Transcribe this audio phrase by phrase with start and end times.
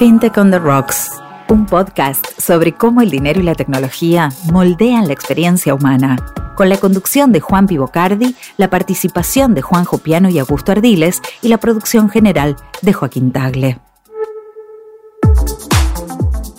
[0.00, 1.10] FinTech on the Rocks,
[1.50, 6.16] un podcast sobre cómo el dinero y la tecnología moldean la experiencia humana,
[6.56, 11.48] con la conducción de Juan Pivocardi, la participación de Juan Jopiano y Augusto Ardiles y
[11.48, 13.78] la producción general de Joaquín Tagle.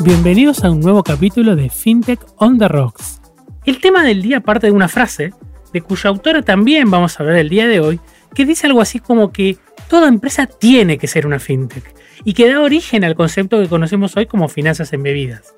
[0.04, 3.22] Bienvenidos a un nuevo capítulo de FinTech on the Rocks.
[3.66, 5.34] El tema del día parte de una frase,
[5.74, 8.00] de cuya autora también vamos a hablar el día de hoy,
[8.36, 9.58] que dice algo así como que
[9.90, 14.16] toda empresa tiene que ser una fintech y que da origen al concepto que conocemos
[14.18, 15.54] hoy como finanzas embebidas.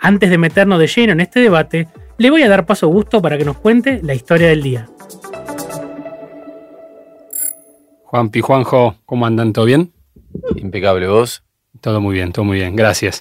[0.00, 1.88] Antes de meternos de lleno en este debate,
[2.18, 4.88] le voy a dar paso a Gusto para que nos cuente la historia del día.
[8.04, 9.52] Juan Juanjo, ¿cómo andan?
[9.52, 9.92] ¿Todo bien?
[10.56, 11.42] Impecable, ¿vos?
[11.80, 13.20] Todo muy bien, todo muy bien, gracias.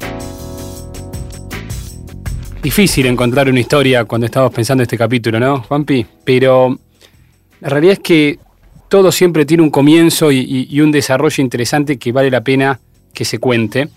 [2.61, 6.05] Difícil encontrar una historia cuando estamos pensando este capítulo, ¿no, Juanpi?
[6.23, 6.77] Pero
[7.59, 8.39] la realidad es que
[8.89, 12.79] todo siempre tiene un comienzo y, un desarrollo interesante que vale la pena
[13.13, 13.89] que se cuente.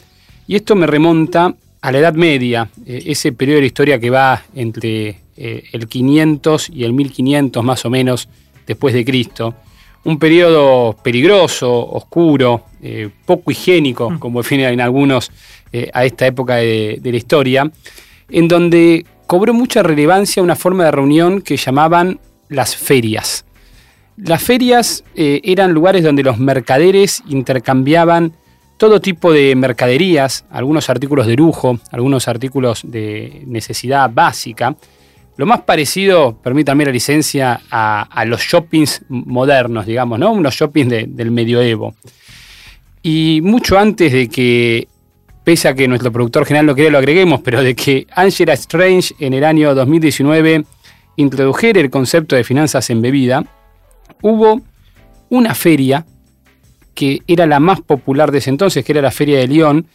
[0.46, 4.10] Y esto me remonta a la Edad Media, eh, ese periodo de la historia que
[4.10, 8.28] va entre eh, el 500 y el 1500 más o menos
[8.66, 9.54] después de Cristo.
[10.04, 14.18] Un periodo peligroso, oscuro, eh, poco higiénico, mm.
[14.18, 15.30] como definen algunos
[15.92, 17.70] a esta época de, de la historia,
[18.30, 23.44] en donde cobró mucha relevancia una forma de reunión que llamaban las ferias.
[24.24, 28.32] Las ferias eh, eran lugares donde los mercaderes intercambiaban
[28.76, 34.76] todo tipo de mercaderías, algunos artículos de lujo, algunos artículos de necesidad básica.
[35.36, 40.32] Lo más parecido, permítanme la licencia, a, los shoppings modernos, digamos, ¿no?
[40.32, 41.94] Unos shoppings del medioevo.
[43.02, 44.88] Y mucho antes de que,
[45.44, 49.14] pese a que nuestro productor general no quería lo agreguemos, pero de que Angela Strange
[49.20, 50.64] en el año 2019
[51.16, 53.44] introdujera el concepto de finanzas en bebida,
[54.22, 54.60] hubo
[55.30, 56.06] una feria
[56.94, 59.86] que era la más popular de ese entonces, que era la Feria de León,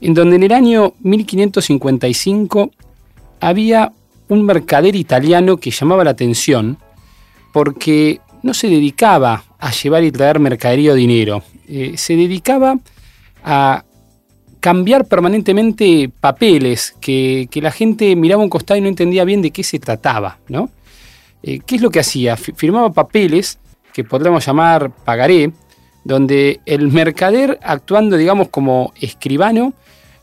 [0.00, 2.72] en donde en el año 1555
[3.38, 3.92] había
[4.28, 6.78] un mercader italiano que llamaba la atención
[7.52, 12.76] porque no se dedicaba a llevar y traer mercadería o dinero, eh, se dedicaba
[13.44, 13.84] a
[14.60, 19.62] cambiar permanentemente papeles que, la gente miraba un costado y no entendía bien de qué
[19.62, 20.70] se trataba, ¿no?
[21.42, 22.36] Eh, ¿Qué es lo que hacía?
[22.36, 23.58] Firmaba papeles
[23.98, 25.50] que podríamos llamar pagaré,
[26.04, 29.72] donde el mercader, actuando, digamos, como escribano,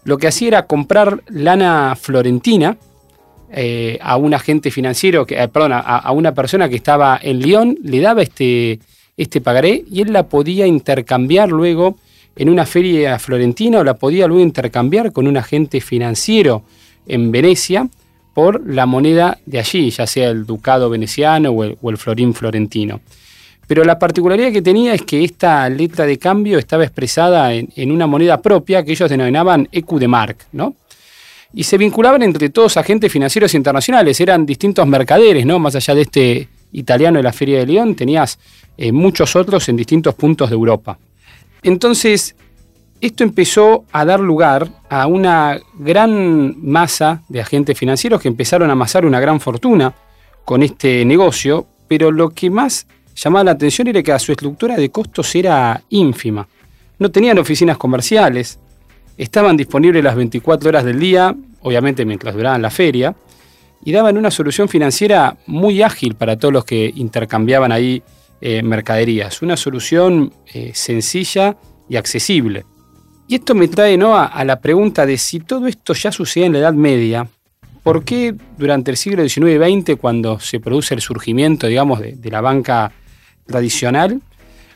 [0.05, 2.77] lo que hacía era comprar lana florentina
[3.51, 7.77] eh, a un agente financiero, que, eh, perdón, a, una persona que estaba en Lyon,
[7.83, 8.79] le daba este,
[9.17, 11.97] este pagaré y él la podía intercambiar luego
[12.37, 16.63] en una feria florentina o la podía luego intercambiar con un agente financiero
[17.07, 17.89] en Venecia
[18.33, 23.01] por la moneda de allí, ya sea el ducado veneciano o el, florín florentino.
[23.67, 28.07] Pero la particularidad que tenía es que esta letra de cambio estaba expresada en, una
[28.07, 30.75] moneda propia que ellos denominaban EQ de Mark, ¿no?
[31.53, 35.57] Y se vinculaban entre todos agentes financieros internacionales, eran distintos mercaderes, ¿no?
[35.57, 38.37] Más allá de este italiano de la Feria de León, tenías
[38.77, 40.97] eh, muchos otros en distintos puntos de Europa.
[41.63, 42.35] Entonces,
[43.01, 48.73] esto empezó a dar lugar a una gran masa de agentes financieros que empezaron a
[48.73, 49.93] amasar una gran fortuna
[50.43, 54.89] con este negocio, pero lo que más llamaba la atención era que su estructura de
[54.89, 56.47] costos era ínfima.
[56.99, 58.59] No tenían oficinas comerciales,
[59.17, 63.15] estaban disponibles las 24 horas del día, obviamente mientras duraban la feria,
[63.83, 68.01] y daban una solución financiera muy ágil para todos los que intercambiaban ahí
[68.41, 69.41] eh, mercaderías.
[69.41, 71.55] Una solución eh, sencilla
[71.87, 72.65] y accesible.
[73.27, 74.15] Y esto me trae ¿no?
[74.15, 77.27] a, la pregunta de si todo esto ya sucede en la Edad Media,
[77.81, 82.29] ¿por qué durante el siglo XIX y XX, cuando se produce el surgimiento, digamos, de,
[82.29, 82.91] la banca
[83.45, 84.21] tradicional,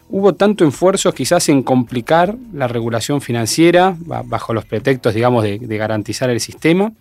[0.09, 6.29] hubo tanto esfuerzo quizás en complicar la regulación financiera, bajo los pretextos, digamos, de, garantizar
[6.29, 6.91] el sistema,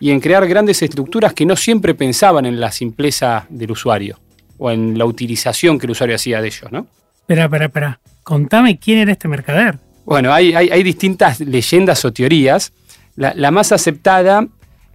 [0.00, 4.18] y en crear grandes estructuras que no siempre pensaban en la simpleza del usuario
[4.58, 6.86] o en la utilización que el usuario hacía de ellos, ¿no?
[7.20, 8.00] Espera, espera, espera.
[8.22, 9.78] Contame quién era este mercader.
[10.04, 12.72] Bueno, hay, distintas leyendas o teorías.
[13.14, 14.46] La, más aceptada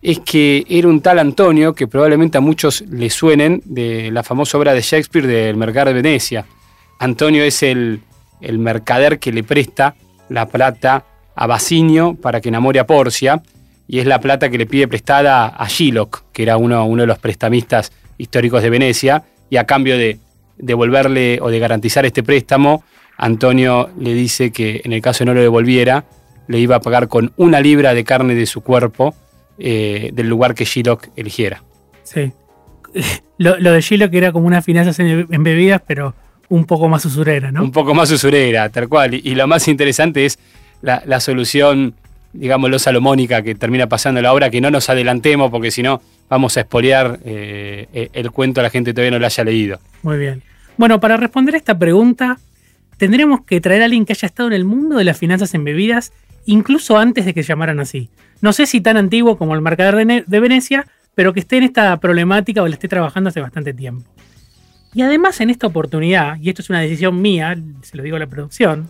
[0.03, 4.57] es que era un tal Antonio, que probablemente a muchos le suenen, de la famosa
[4.57, 6.45] obra de Shakespeare del Mercader de Venecia.
[6.99, 8.01] Antonio es el,
[8.41, 9.95] mercader que le presta
[10.27, 11.05] la plata
[11.35, 13.41] a Basinio para que enamore a Porcia,
[13.87, 17.07] y es la plata que le pide prestada a Shylock, que era uno, uno de
[17.07, 20.19] los prestamistas históricos de Venecia, y a cambio de
[20.57, 22.83] devolverle o de garantizar este préstamo,
[23.17, 26.03] Antonio le dice que en el caso de no lo devolviera,
[26.47, 29.15] le iba a pagar con una libra de carne de su cuerpo
[29.57, 31.63] eh, del lugar que Shylock eligiera.
[32.03, 32.31] Sí.
[33.37, 36.13] Lo, de Shylock era como unas finanzas en, bebidas, pero
[36.49, 37.63] un poco más usurera, ¿no?
[37.63, 39.13] Un poco más usurera, tal cual.
[39.15, 40.39] Y, lo más interesante es
[40.81, 41.95] la, solución
[42.31, 46.57] digámoslo, salomónica que termina pasando la obra, que no nos adelantemos porque si no vamos
[46.57, 49.79] a espolear eh, eh, el cuento a la gente todavía no lo haya leído.
[50.01, 50.41] Muy bien.
[50.77, 52.39] Bueno, para responder a esta pregunta,
[52.97, 56.11] tendremos que traer a alguien que haya estado en el mundo de las finanzas embebidas,
[56.45, 58.09] incluso antes de que llamaran así.
[58.43, 60.85] No sé si tan antiguo como el marcador de, Venecia,
[61.15, 64.03] pero que esté en esta problemática o le esté trabajando hace bastante tiempo.
[64.93, 68.19] Y además en esta oportunidad, y esto es una decisión mía, se lo digo a
[68.19, 68.89] la producción,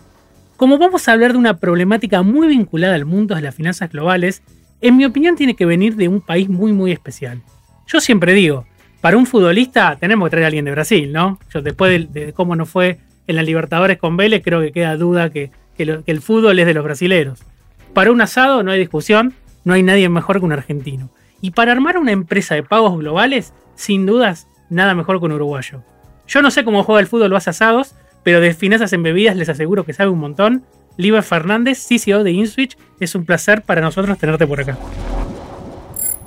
[0.56, 4.42] como vamos a hablar de una problemática muy vinculada al mundo de las finanzas globales,
[4.80, 7.40] en mi opinión tiene que venir de un país muy muy especial.
[7.86, 8.66] Yo siempre digo,
[9.00, 11.38] para un futbolista tenemos que traer a alguien de Brasil, ¿no?
[11.52, 12.98] Yo después de, cómo nos fue
[13.28, 16.74] en las Libertadores con Vélez, creo que queda duda que, que el fútbol es de
[16.74, 17.44] los brasileros.
[17.92, 19.32] Para un asado no hay discusión,
[19.64, 21.10] no hay nadie mejor que un argentino.
[21.40, 25.82] Y para armar una empresa de pagos globales, sin dudas, nada mejor que un uruguayo.
[26.26, 29.48] Yo no sé cómo juega el fútbol los asados, pero de finanzas en bebidas les
[29.48, 30.64] aseguro que sabe un montón.
[30.96, 34.78] Liber Fernández, CCO de InSwitch, es un placer para nosotros tenerte por acá.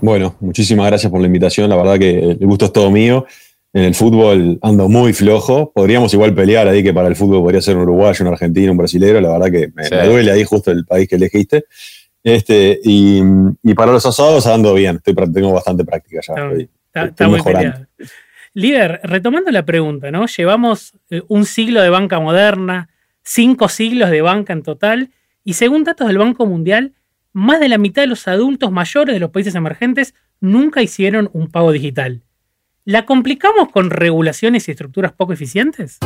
[0.02, 1.70] Bueno, muchísimas gracias por la invitación.
[1.70, 3.26] La verdad que el gusto es todo mío.
[3.74, 5.72] En el fútbol ando muy flojo.
[5.74, 8.78] Podríamos igual pelear ahí que para el fútbol podría ser un uruguayo, un argentino, un
[8.78, 9.20] brasilero.
[9.22, 11.66] La verdad que me, duele ahí justo el país que elegiste.
[12.24, 13.22] Este, y,
[13.76, 14.98] para los asados ando bien.
[14.98, 17.04] Estoy, tengo bastante práctica ya.
[17.06, 17.88] Está, muy mejorando.
[18.54, 20.26] Líder, retomando la pregunta, ¿no?
[20.26, 22.90] Llevamos eh, un siglo de banca moderna,
[23.24, 25.12] cinco siglos de banca en total,
[25.44, 26.94] y según datos del Banco Mundial,
[27.34, 31.50] más de la mitad de los adultos mayores de los países emergentes nunca hicieron un
[31.50, 32.24] pago digital.
[32.84, 36.00] ¿La complicamos con regulaciones y estructuras poco eficientes?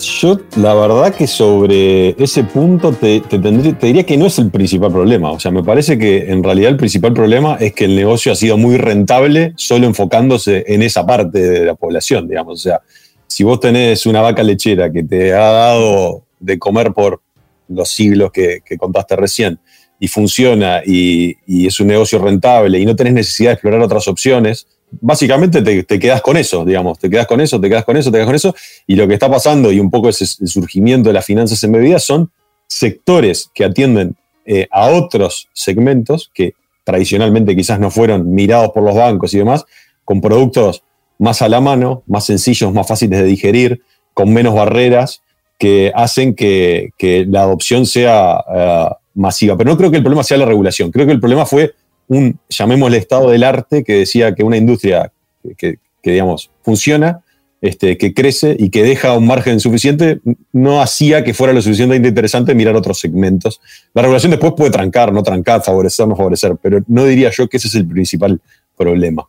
[0.00, 3.20] Yo, la verdad que sobre ese punto te,
[3.82, 5.32] diría que no es el principal problema.
[5.32, 8.36] O sea, me parece que en realidad el principal problema es que el negocio ha
[8.36, 12.60] sido muy rentable solo enfocándose en esa parte de la población, digamos.
[12.60, 12.80] O sea,
[13.26, 17.20] si vos tenés una vaca lechera que te ha dado de comer por
[17.68, 19.58] los siglos que, contaste recién
[19.98, 24.68] y funciona y es un negocio rentable y no tenés necesidad de explorar otras opciones,
[24.90, 28.16] básicamente te, quedas con eso, digamos, te quedas con eso, te quedas con eso, te
[28.16, 28.54] quedas con eso,
[28.86, 32.04] y lo que está pasando y un poco es el surgimiento de las finanzas embebidas
[32.04, 32.30] son
[32.66, 36.54] sectores que atienden eh, a otros segmentos que
[36.84, 39.64] tradicionalmente quizás no fueron mirados por los bancos y demás,
[40.04, 40.82] con productos
[41.18, 43.82] más a la mano, más sencillos, más fáciles de digerir,
[44.14, 45.22] con menos barreras,
[45.58, 46.92] que hacen que,
[47.28, 49.56] la adopción sea eh, masiva.
[49.56, 51.74] Pero no creo que el problema sea la regulación, creo que el problema fue
[52.08, 55.12] un, llamémosle estado del arte, que decía que una industria
[55.56, 57.20] que, digamos, funciona,
[57.60, 60.20] este, que crece y que deja un margen suficiente,
[60.52, 63.60] no hacía que fuera lo suficientemente interesante mirar otros segmentos.
[63.94, 67.56] La regulación después puede trancar, no trancar, favorecer, no favorecer, pero no diría yo que
[67.56, 68.40] ese es el principal
[68.76, 69.28] problema.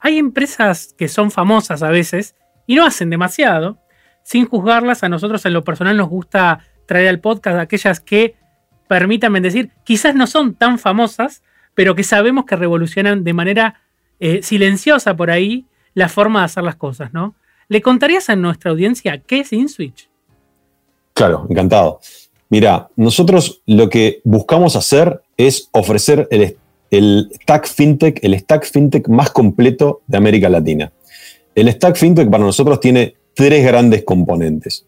[0.00, 2.34] Hay empresas que son famosas a veces
[2.66, 3.78] y no hacen demasiado.
[4.22, 8.34] Sin juzgarlas, a nosotros en lo personal nos gusta traer al podcast aquellas que,
[8.88, 11.42] permítanme decir, quizás no son tan famosas,
[11.78, 13.82] pero que sabemos que revolucionan de manera
[14.18, 15.64] eh, silenciosa por ahí
[15.94, 17.36] la forma de hacer las cosas, ¿no?
[17.68, 20.08] ¿Le contarías a nuestra audiencia qué es InSwitch?
[21.14, 22.00] Claro, encantado.
[22.48, 26.56] Mira, nosotros lo que buscamos hacer es ofrecer el,
[26.90, 30.90] el stack fintech, el stack fintech más completo de América Latina.
[31.54, 34.84] El stack fintech para nosotros tiene tres grandes componentes.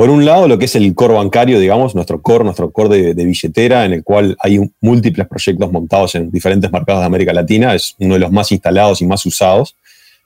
[0.00, 3.22] Por un lado, lo que es el core bancario, digamos, nuestro core, nuestro core de,
[3.26, 7.96] billetera, en el cual hay múltiples proyectos montados en diferentes mercados de América Latina, es
[7.98, 9.76] uno de los más instalados y más usados.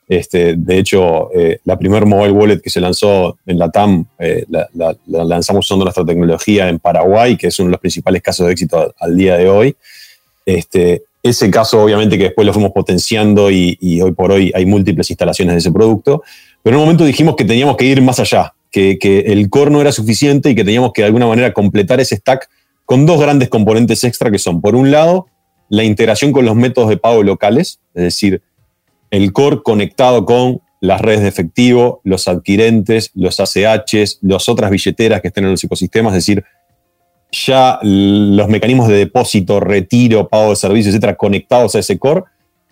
[0.08, 4.44] Este, de hecho, eh, la primer mobile wallet que se lanzó en la TAM, eh,
[4.48, 4.68] la,
[5.08, 8.94] lanzamos usando nuestra tecnología en Paraguay, que es uno de los principales casos de éxito
[8.96, 9.74] al, día de hoy.
[10.46, 14.66] Este, ese caso, obviamente, que después lo fuimos potenciando y, y hoy por hoy hay
[14.66, 16.22] múltiples instalaciones de ese producto.
[16.62, 19.80] Pero en un momento dijimos que teníamos que ir más allá, que, el core no
[19.80, 22.48] era suficiente y que teníamos que de alguna manera completar ese stack
[22.84, 25.26] con dos grandes componentes extra que son, por un lado,
[25.68, 28.42] la integración con los métodos de pago locales, es decir,
[29.10, 35.22] el core conectado con las redes de efectivo, los adquirentes, los ACHs, las otras billeteras
[35.22, 36.44] que estén en los ecosistemas, es decir,
[37.30, 42.24] ya los mecanismos de depósito, retiro, pago de servicios, etcétera, conectados a ese core.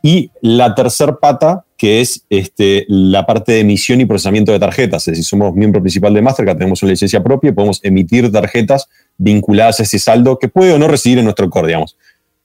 [0.03, 5.03] Y la tercer pata, que es este, la parte de emisión y procesamiento de tarjetas.
[5.03, 8.89] Es decir, somos miembro principal de Mastercard, tenemos una licencia propia y podemos emitir tarjetas
[9.19, 11.97] vinculadas a ese saldo que puede o no recibir en nuestro core, digamos.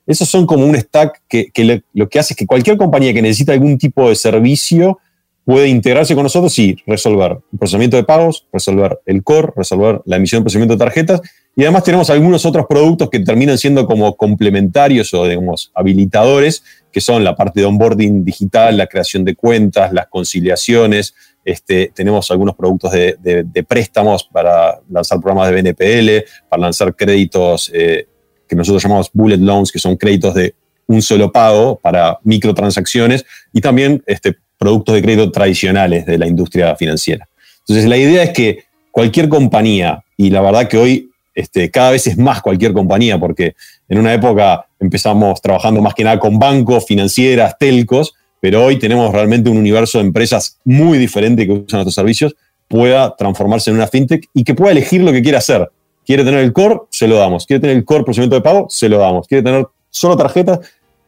[0.08, 3.54] Esos son como un stack que, lo que hace es que cualquier compañía que necesita
[3.54, 4.98] algún tipo de servicio
[5.46, 10.16] puede integrarse con nosotros y resolver el procesamiento de pagos, resolver el core, resolver la
[10.16, 11.22] emisión y procesamiento de tarjetas.
[11.60, 16.62] Y además tenemos algunos otros productos que terminan siendo como complementarios o, digamos, habilitadores
[16.92, 21.16] que son la parte de onboarding digital, la creación de cuentas, las conciliaciones.
[21.44, 28.08] Este, tenemos algunos productos de, préstamos para lanzar programas de BNPL, para lanzar créditos eh,
[28.48, 30.54] que nosotros llamamos bullet loans, que son créditos de
[30.86, 36.76] un solo pago para microtransacciones y también este, productos de crédito tradicionales de la industria
[36.76, 37.28] financiera.
[37.62, 41.07] Entonces, la idea es que cualquier compañía, y la verdad que hoy
[41.38, 43.56] este, cada vez es más cualquier compañía, porque
[43.88, 49.12] en una época empezamos trabajando más que nada con bancos, financieras, telcos, pero hoy tenemos
[49.14, 52.36] realmente un universo de empresas muy diferente que usan nuestros servicios,
[52.68, 55.70] pueda transformarse en una fintech y que pueda elegir lo que quiera hacer.
[56.08, 57.46] Quiere tener el core, se lo damos.
[57.46, 59.28] Quiere tener el core procedimiento de pago, se lo damos.
[59.28, 60.62] Quiere tener solo tarjetas,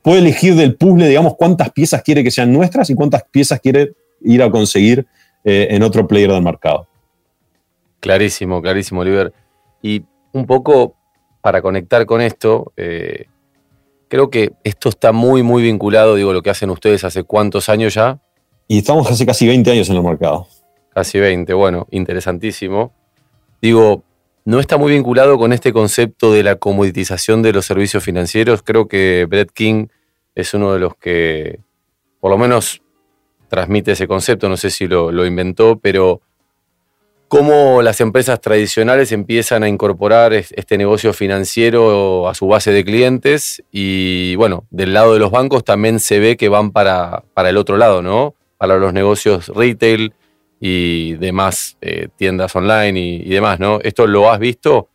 [0.03, 3.93] puede elegir del puzzle, digamos, cuántas piezas quiere que sean nuestras y cuántas piezas quiere
[4.21, 5.07] ir a conseguir
[5.43, 6.87] eh, en otro player del mercado.
[7.99, 9.33] Clarísimo, clarísimo, Oliver.
[10.31, 10.95] Un poco
[11.41, 13.25] para conectar con esto, eh,
[14.07, 17.93] creo que esto está muy, muy vinculado, digo, lo que hacen ustedes hace cuántos años
[17.93, 18.19] ya.
[18.67, 20.47] Y estamos hace casi 20 años en el mercado.
[20.93, 22.91] Casi 20, bueno, interesantísimo.
[23.61, 24.03] Digo,
[24.45, 28.63] no está muy vinculado con este concepto de la comoditización de los servicios financieros.
[28.63, 29.87] Creo que Brett King
[30.35, 31.59] es uno de los que,
[32.19, 32.81] por lo menos,
[33.47, 34.49] transmite ese concepto.
[34.49, 36.21] No sé si lo, lo inventó, pero
[37.29, 43.63] cómo las empresas tradicionales empiezan a incorporar este negocio financiero a su base de clientes
[43.71, 47.57] y bueno, del lado de los bancos también se ve que van para, para el
[47.57, 48.33] otro lado, ¿no?
[48.57, 50.11] Para los negocios retail
[50.59, 53.79] y demás eh, tiendas online y, y, demás, ¿no?
[53.81, 54.89] ¿Esto lo has visto?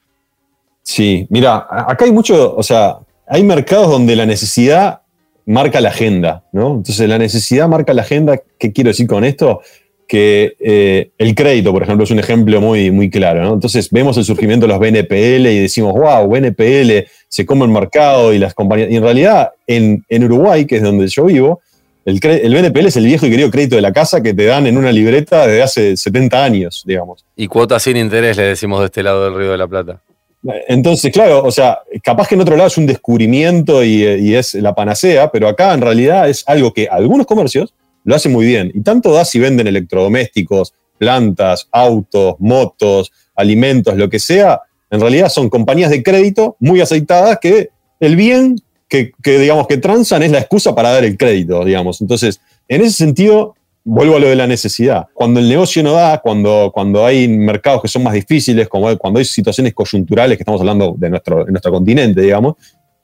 [0.83, 2.99] Sí, mira, acá hay mucho, o sea,
[3.29, 5.03] hay mercados donde la necesidad
[5.47, 6.75] marca la agenda, ¿no?
[6.75, 9.61] Entonces la necesidad marca la agenda, ¿qué quiero decir con esto?
[10.07, 13.43] Que eh, el crédito, por ejemplo, es un ejemplo muy, muy claro.
[13.43, 13.55] ¿no?
[13.55, 18.33] Entonces vemos el surgimiento de los BNPL y decimos, wow, BNPL, se come el mercado
[18.33, 18.91] y las compañías.
[18.91, 21.61] Y en realidad, en, en Uruguay, que es donde yo vivo,
[22.05, 24.67] el, el, BNPL es el viejo y querido crédito de la casa que te dan
[24.67, 27.25] en una libreta desde hace 70 años, digamos.
[27.35, 30.01] Y cuotas sin interés, le decimos de este lado del Río de la Plata.
[30.69, 34.53] Entonces, claro, o sea, capaz que en otro lado es un descubrimiento y, y es
[34.55, 37.73] la panacea, pero acá en realidad es algo que algunos comercios
[38.05, 38.71] lo hace muy bien.
[38.75, 45.29] Y tanto da si venden electrodomésticos, plantas, autos, motos, alimentos, lo que sea, en realidad
[45.29, 48.57] son compañías de crédito muy aceitadas que el bien
[48.89, 52.01] que, digamos que transan es la excusa para dar el crédito, digamos.
[52.01, 55.07] Entonces, en ese sentido, vuelvo a lo de la necesidad.
[55.13, 59.19] Cuando el negocio no da, cuando, cuando hay mercados que son más difíciles, como cuando
[59.19, 62.55] hay situaciones coyunturales, que estamos hablando de nuestro, de nuestro continente, digamos,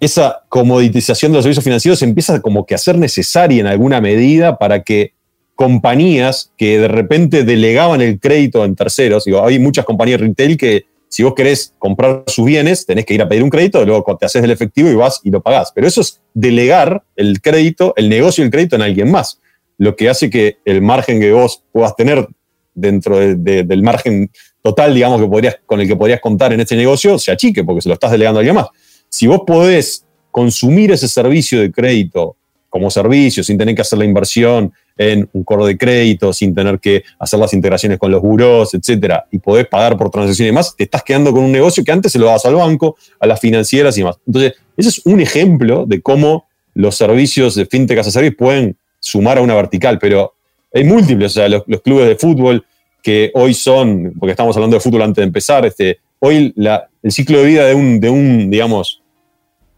[0.00, 4.58] esa comoditización de los servicios financieros empieza como que a ser necesaria en alguna medida
[4.58, 5.12] para que
[5.54, 10.86] compañías que de repente delegaban el crédito en terceros, digo, hay muchas compañías retail que
[11.10, 14.26] si vos querés comprar sus bienes, tenés que ir a pedir un crédito, luego te
[14.26, 15.72] haces del efectivo y vas y lo pagás.
[15.74, 19.40] Pero eso es delegar el crédito, el negocio del crédito en alguien más,
[19.76, 22.28] lo que hace que el margen que vos puedas tener
[22.74, 24.30] dentro del margen
[24.62, 27.82] total, digamos, que podrías, con el que podrías contar en este negocio, se achique, porque
[27.82, 28.68] se lo estás delegando a alguien más.
[29.10, 32.36] Si vos podés consumir ese servicio de crédito
[32.68, 36.78] como servicio, sin tener que hacer la inversión en un coro de crédito, sin tener
[36.78, 40.76] que hacer las integraciones con los buros, etcétera, y podés pagar por transacciones y demás,
[40.76, 43.40] te estás quedando con un negocio que antes se lo dabas al banco, a las
[43.40, 44.18] financieras y demás.
[44.24, 48.76] Entonces, ese es un ejemplo de cómo los servicios de fintech as a service pueden
[49.00, 50.34] sumar a una vertical, pero
[50.72, 52.64] hay múltiples, o sea, los, los clubes de fútbol
[53.02, 56.54] que hoy son, porque estamos hablando de fútbol antes de empezar, este, hoy
[57.02, 58.99] el ciclo de vida de un, de un, digamos,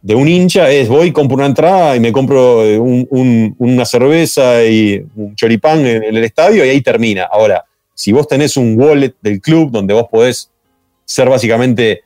[0.03, 5.05] de un hincha es voy, compro una entrada y me compro eh, una cerveza y
[5.15, 7.29] un choripán en, el estadio y ahí termina.
[7.31, 10.51] Ahora, si vos tenés un wallet del club donde vos podés
[11.05, 12.03] ser básicamente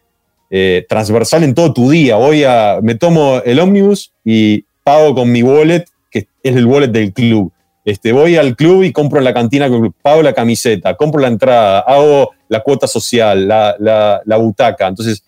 [0.51, 5.33] eh, transversal en todo tu día, voy a, me tomo el ómnibus y pago con
[5.33, 7.51] mi wallet, que es el wallet del club.
[7.87, 9.71] Este, voy al club y compro en la cantina,
[10.03, 14.89] pago la camiseta, compro la entrada, hago la cuota social, la, la, butaca.
[14.89, 15.25] Entonces,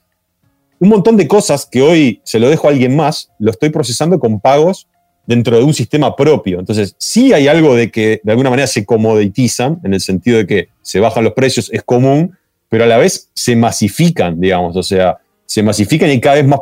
[0.80, 4.18] un montón de cosas que hoy se lo dejo a alguien más, lo estoy procesando
[4.18, 4.86] con pagos
[5.26, 6.58] dentro de un sistema propio.
[6.58, 10.46] Entonces, sí hay algo de que de alguna manera se comoditizan, en el sentido de
[10.46, 12.36] que se bajan los precios, es común,
[12.68, 16.46] pero a la vez se masifican, digamos, o sea, se masifican y hay cada vez
[16.46, 16.60] más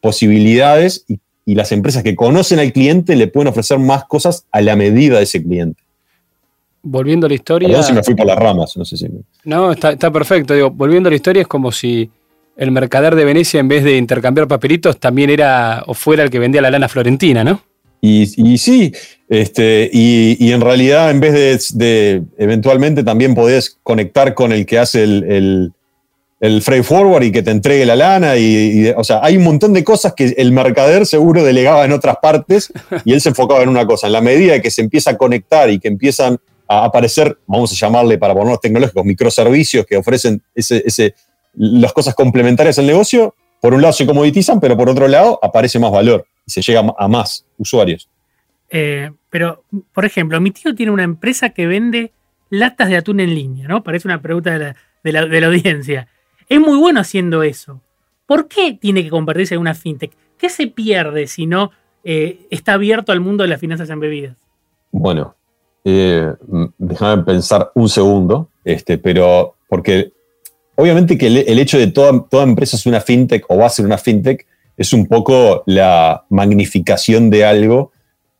[0.00, 4.60] posibilidades y y las empresas que conocen al cliente le pueden ofrecer más cosas a
[4.60, 5.82] la medida de ese cliente.
[6.82, 7.68] Volviendo a la historia.
[7.68, 9.08] No sé si me fui por las ramas, no sé si.
[9.44, 10.54] No, está, está perfecto.
[10.54, 12.10] Digo, volviendo a la historia, es como si
[12.56, 16.38] el mercader de Venecia, en vez de intercambiar papelitos, también era o fuera el que
[16.38, 17.62] vendía la lana florentina, ¿no?
[18.00, 18.26] Y,
[18.58, 18.92] sí,
[19.30, 24.78] este, y, en realidad, en vez de, de, eventualmente también podés conectar con el que
[24.78, 25.72] hace el
[26.44, 28.36] el freight forward y que te entregue la lana.
[28.36, 32.18] Y, o sea, hay un montón de cosas que el mercader seguro delegaba en otras
[32.20, 32.70] partes
[33.06, 34.08] y él se enfocaba en una cosa.
[34.08, 37.74] En la medida que se empieza a conectar y que empiezan a aparecer, vamos a
[37.74, 41.14] llamarle para ponernos tecnológicos, microservicios que ofrecen ese, ese,
[41.56, 45.78] las cosas complementarias al negocio, por un lado se comoditizan, pero por otro lado aparece
[45.78, 48.08] más valor y se llega a más usuarios.
[48.70, 52.12] Eh, pero, por ejemplo, mi tío tiene una empresa que vende
[52.50, 53.82] latas de atún en línea, ¿no?
[53.82, 56.08] Parece una pregunta de la, audiencia.
[56.48, 57.80] Es muy bueno haciendo eso.
[58.26, 60.12] ¿Por qué tiene que convertirse en una fintech?
[60.38, 61.70] ¿Qué se pierde si no
[62.04, 64.36] eh, está abierto al mundo de las finanzas en bebidas?
[64.90, 65.34] Bueno,
[65.84, 66.32] eh,
[66.78, 70.12] déjame pensar un segundo, este, pero porque
[70.76, 73.86] obviamente que el, hecho de toda, toda empresa es una fintech o va a ser
[73.86, 77.92] una fintech es un poco la magnificación de algo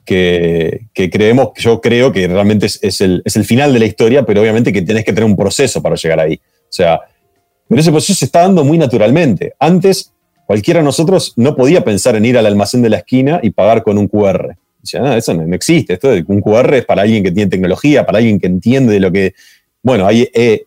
[0.04, 4.82] que, creemos, yo creo que realmente es, el, final de la historia, pero obviamente que
[4.82, 6.34] tenés que tener un proceso para llegar ahí.
[6.34, 7.00] O sea,
[7.68, 9.54] pero ese proceso se está dando muy naturalmente.
[9.58, 10.12] Antes,
[10.46, 13.82] cualquiera de nosotros no podía pensar en ir al almacén de la esquina y pagar
[13.82, 14.56] con un QR.
[14.82, 15.94] Eso no, existe.
[15.94, 19.10] Esto un QR es para alguien que tiene tecnología, para alguien que entiende de lo
[19.10, 19.34] que.
[19.82, 20.66] Bueno, eh, eh,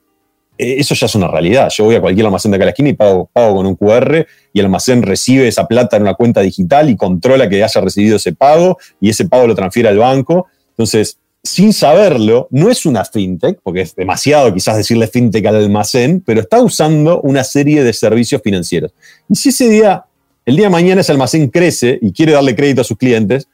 [0.57, 1.69] eso ya es una realidad.
[1.69, 3.75] Yo voy a cualquier almacén de acá a la esquina y pago, pago con un
[3.75, 7.81] QR y el almacén recibe esa plata en una cuenta digital y controla que haya
[7.81, 10.47] recibido ese pago y ese pago lo transfiere al banco.
[10.69, 16.21] Entonces, sin saberlo, no es una fintech, porque es demasiado quizás decirle fintech al almacén,
[16.25, 18.93] pero está usando una serie de servicios financieros.
[19.29, 20.05] Y si ese día,
[20.45, 23.47] el día de mañana ese almacén crece y quiere darle crédito a sus clientes,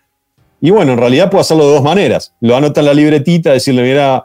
[0.59, 2.33] y bueno, en realidad puede hacerlo de dos maneras.
[2.39, 4.23] Lo anota en la libretita, decirle, mira,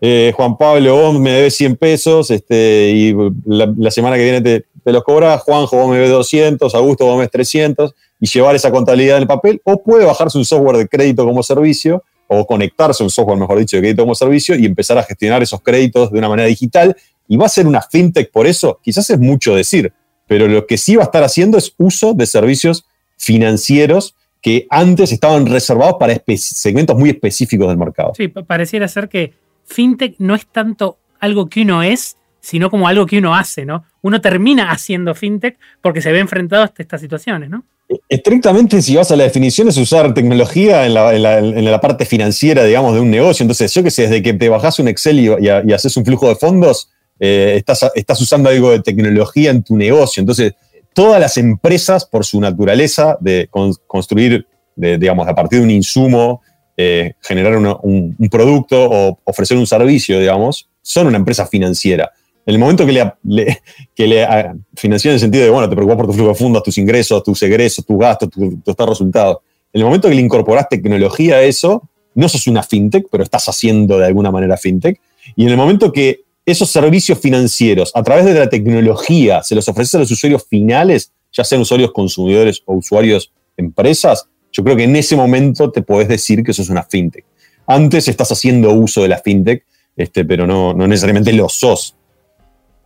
[0.00, 3.14] eh, Juan Pablo, vos me debes 100 pesos este, y
[3.46, 7.22] la, semana que viene te, los cobras, Juanjo, vos me debes 200, Augusto, vos me
[7.22, 10.88] debes 300, y llevar esa contabilidad en el papel, o puede bajarse un software de
[10.88, 14.66] crédito como servicio, o conectarse a un software, mejor dicho, de crédito como servicio, y
[14.66, 18.30] empezar a gestionar esos créditos de una manera digital, y va a ser una fintech
[18.30, 19.92] por eso, quizás es mucho decir,
[20.26, 22.86] pero lo que sí va a estar haciendo es uso de servicios
[23.16, 28.12] financieros que antes estaban reservados para segmentos muy específicos del mercado.
[28.16, 29.34] Sí, pareciera ser que
[29.68, 33.84] fintech no es tanto algo que uno es, sino como algo que uno hace, ¿no?
[34.02, 37.64] Uno termina haciendo fintech porque se ve enfrentado a estas situaciones, ¿no?
[38.08, 43.00] Estrictamente, si vas a la definición, es usar tecnología en la, parte financiera, digamos, de
[43.00, 43.44] un negocio.
[43.44, 46.36] Entonces, yo que sé, desde que te bajas un Excel y, haces un flujo de
[46.36, 47.62] fondos, eh,
[47.94, 50.20] estás usando algo de tecnología en tu negocio.
[50.20, 50.52] Entonces,
[50.92, 53.48] todas las empresas, por su naturaleza de
[53.86, 56.42] construir, digamos, a partir de un insumo,
[56.80, 62.12] eh, generar un, producto o ofrecer un servicio, digamos, son una empresa financiera.
[62.46, 63.58] En el momento que le, le
[63.96, 66.62] que ah, financian en el sentido de, bueno, te preocupas por tus flujo de fondos,
[66.62, 69.38] tus ingresos, tus egresos, tus gastos, tus tu resultados.
[69.72, 71.82] En el momento que le incorporas tecnología a eso,
[72.14, 75.00] no sos una fintech, pero estás haciendo de alguna manera fintech.
[75.34, 79.68] Y en el momento que esos servicios financieros, a través de la tecnología, se los
[79.68, 84.82] ofreces a los usuarios finales, ya sean usuarios consumidores o usuarios empresas, yo creo que
[84.82, 87.24] en ese momento te podés decir que eso es una fintech.
[87.68, 89.64] Antes estás haciendo uso de la fintech,
[89.96, 91.94] este, pero no, no necesariamente lo sos.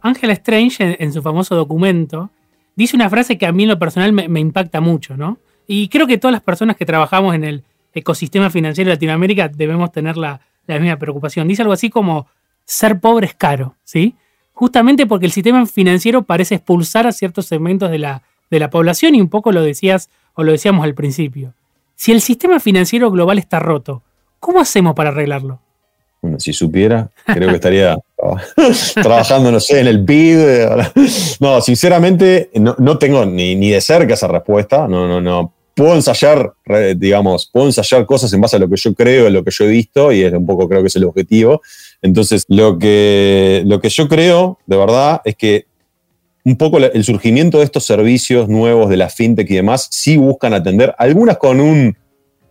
[0.03, 2.29] Angela Strange, en, su famoso documento,
[2.77, 5.39] dice una frase que a mí en lo personal me, impacta mucho, ¿no?
[5.67, 9.93] Y creo que todas las personas que trabajamos en el ecosistema financiero de Latinoamérica debemos
[9.93, 11.49] tener la, misma preocupación.
[11.49, 12.27] Dice algo así como,
[12.67, 14.15] ser pobre es caro, ¿sí?
[14.53, 19.15] Justamente porque el sistema financiero parece expulsar a ciertos segmentos de la, de la población
[19.15, 21.55] y un poco lo decías o lo decíamos al principio.
[22.03, 24.03] Si el sistema financiero global está roto,
[24.41, 25.61] ¿cómo hacemos para arreglarlo?
[26.21, 27.97] Bueno, si supiera, creo que estaría
[29.01, 31.39] trabajando, no sé, en el PIB.
[31.39, 34.89] No, sinceramente, no, tengo ni, ni, de cerca esa respuesta.
[34.89, 35.53] No, no, no.
[35.75, 36.55] Puedo ensayar,
[36.97, 39.65] digamos, puedo ensayar cosas en base a lo que yo creo, en lo que yo
[39.67, 41.63] he visto, y es un poco creo que es el objetivo.
[42.03, 45.67] Entonces, lo que, lo que yo creo, de verdad, es que
[46.45, 50.55] un poco el surgimiento de estos servicios nuevos de la fintech y demás sí buscan
[50.55, 51.97] atender, algunas con un,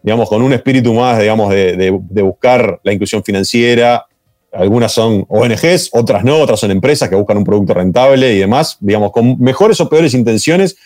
[0.01, 1.89] digamos, con un espíritu más, digamos, de,
[2.23, 4.05] buscar la inclusión financiera.
[4.51, 8.77] Algunas son ONGs, otras no, otras son empresas que buscan un producto rentable y demás.
[8.79, 10.77] Digamos, con mejores o peores intenciones,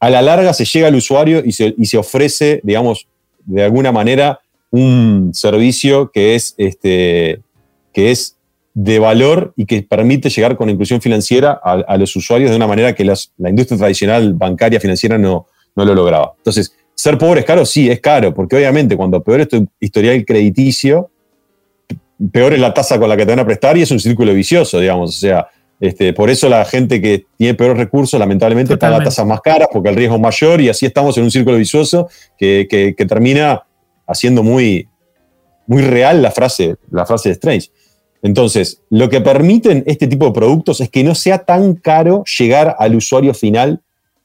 [0.00, 3.06] a la larga se llega al usuario y se, y se ofrece, digamos,
[3.44, 4.40] de alguna manera
[4.70, 7.40] un servicio que es, este,
[7.92, 8.36] que es
[8.74, 12.94] de valor y que permite llegar con inclusión financiera a, los usuarios de una manera
[12.94, 16.34] que la industria tradicional bancaria financiera no, no lo lograba.
[16.38, 20.24] Entonces, ser pobre es caro, sí, es caro, porque obviamente cuando peor es tu historial
[20.24, 21.10] crediticio,
[22.32, 24.32] peor es la tasa con la que te van a prestar y es un círculo
[24.34, 25.16] vicioso, digamos.
[25.16, 25.48] O sea,
[25.80, 29.88] este, por eso la gente que tiene peores recursos, lamentablemente, paga tasas más caras porque
[29.88, 32.08] el riesgo es mayor y así estamos en un círculo vicioso
[32.38, 33.64] que, que, termina
[34.06, 34.88] haciendo muy,
[35.66, 37.70] muy real la frase, la frase de Strange.
[38.22, 42.76] Entonces, lo que permiten este tipo de productos es que no sea tan caro llegar
[42.78, 43.80] al usuario final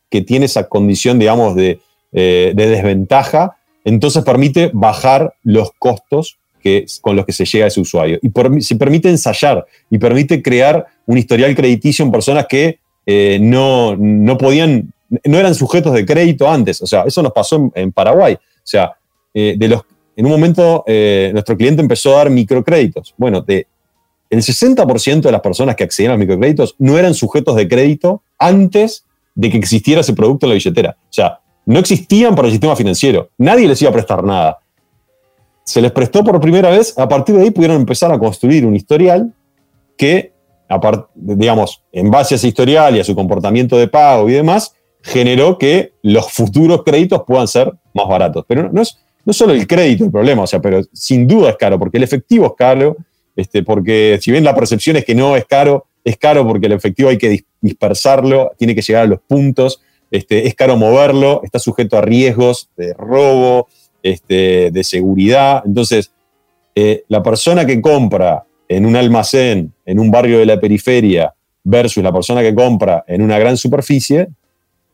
[0.10, 1.80] que tiene esa condición, digamos, de,
[2.14, 3.58] eh, desventaja.
[3.84, 6.38] Entonces permite bajar los costos
[7.00, 8.20] con los que se llega a ese usuario.
[8.22, 13.98] Y se permite ensayar y permite crear un historial crediticio en personas que eh, no,
[14.38, 16.82] podían no eran sujetos de crédito antes.
[16.82, 18.34] O sea, eso nos pasó en, Paraguay.
[18.34, 18.92] O sea,
[19.34, 19.82] eh, de los,
[20.18, 20.84] en un momento
[21.32, 23.14] nuestro cliente empezó a dar microcréditos.
[23.18, 23.66] Bueno, de,
[24.30, 28.24] el 60% de las personas que accedían a los microcréditos no eran sujetos de crédito
[28.38, 30.98] antes de que existiera ese producto en la billetera.
[31.00, 33.30] O sea, no existían para el sistema financiero.
[33.38, 34.60] Nadie les iba a prestar nada.
[35.64, 38.76] Se les prestó por primera vez, a partir de ahí pudieron empezar a construir un
[38.76, 39.34] historial
[39.98, 40.34] que,
[41.16, 45.58] digamos, en base a ese historial y a su comportamiento de pago y demás, generó
[45.58, 48.46] que los futuros créditos puedan ser más baratos.
[48.48, 51.58] Pero no, es no solo el crédito el problema, o sea, pero sin duda es
[51.58, 52.96] caro, porque el efectivo es caro,
[53.38, 56.74] este, porque si bien la percepción es que no es caro, es caro porque el
[56.74, 61.60] efectivo hay que dispersarlo, tiene que llegar a los puntos, este, es caro moverlo, está
[61.60, 63.68] sujeto a riesgos de robo,
[64.04, 65.64] este, de seguridad.
[65.66, 66.12] Entonces,
[66.76, 72.04] eh, la persona que compra en un almacén, en un barrio de la periferia, versus
[72.04, 74.30] la persona que compra en una gran superficie,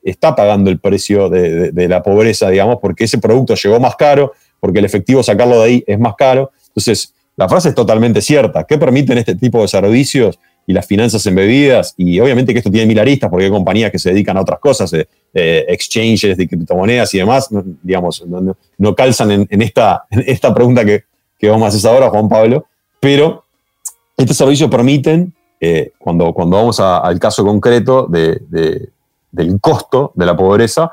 [0.02, 4.80] está pagando el precio de, la pobreza, digamos, porque ese producto llegó más caro, porque
[4.80, 6.52] el efectivo sacarlo de ahí es más caro.
[6.68, 8.64] Entonces, la frase es totalmente cierta.
[8.66, 10.40] ¿Qué permiten este tipo de servicios?
[10.66, 14.00] y las finanzas embebidas, y obviamente que esto tiene mil aristas porque hay compañías que
[14.00, 17.50] se dedican a otras cosas, eh, eh, exchanges de criptomonedas y demás,
[17.82, 18.24] digamos,
[18.78, 20.06] no, calzan en, esta,
[20.54, 21.04] pregunta que,
[21.44, 22.66] vamos a hacer ahora, Juan Pablo,
[23.00, 23.44] pero
[24.16, 30.92] estos servicios permiten, eh, cuando, cuando vamos al caso concreto del costo de la pobreza,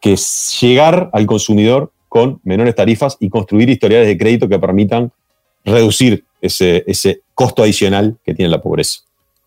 [0.00, 5.10] que es llegar al consumidor con menores tarifas y construir historiales de crédito que permitan
[5.66, 9.00] reducir ese, ese costo adicional que tiene la pobreza.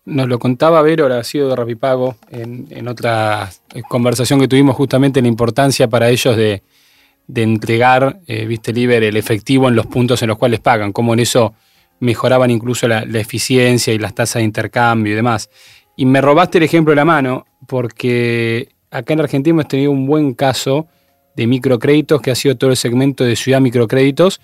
[0.04, 3.50] Nos lo contaba Vero, ha sido de Rapipago, en, en otra
[3.88, 6.62] conversación que tuvimos justamente la importancia para ellos de,
[7.34, 11.20] entregar, eh, viste, Liber, el efectivo en los puntos en los cuales pagan, cómo en
[11.20, 11.54] eso
[12.00, 15.50] mejoraban incluso la, eficiencia y las tasas de intercambio y demás.
[15.96, 20.06] Y me robaste el ejemplo de la mano, porque acá en Argentina hemos tenido un
[20.06, 20.88] buen caso
[21.36, 24.40] de microcréditos, que ha sido todo el segmento de Ciudad Microcréditos,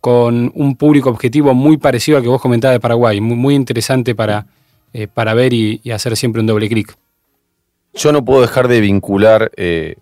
[0.00, 4.46] con un público objetivo muy parecido al que vos comentabas de Paraguay, muy, interesante para
[4.94, 6.96] eh, para ver y, hacer siempre un doble clic.
[7.94, 9.96] Yo no puedo dejar de vincular eh,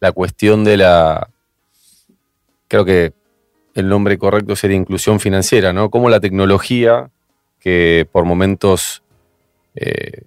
[0.00, 1.28] la cuestión de la,
[2.68, 3.12] creo que
[3.74, 5.90] el nombre correcto sería inclusión financiera, ¿no?
[5.90, 7.10] Como la tecnología,
[7.58, 9.02] que por momentos
[9.74, 10.22] eh,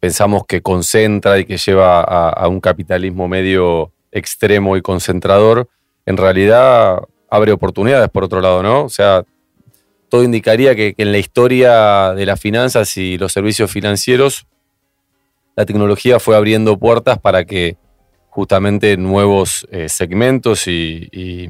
[0.00, 5.68] pensamos que concentra y que lleva a, un capitalismo medio extremo y concentrador,
[6.06, 7.02] en realidad
[7.32, 8.84] abre oportunidades por otro lado, ¿no?
[8.84, 9.24] O sea,
[10.10, 14.46] todo indicaría que, en la historia de las finanzas y los servicios financieros,
[15.56, 17.78] la tecnología fue abriendo puertas para que
[18.28, 21.48] justamente nuevos eh, segmentos y,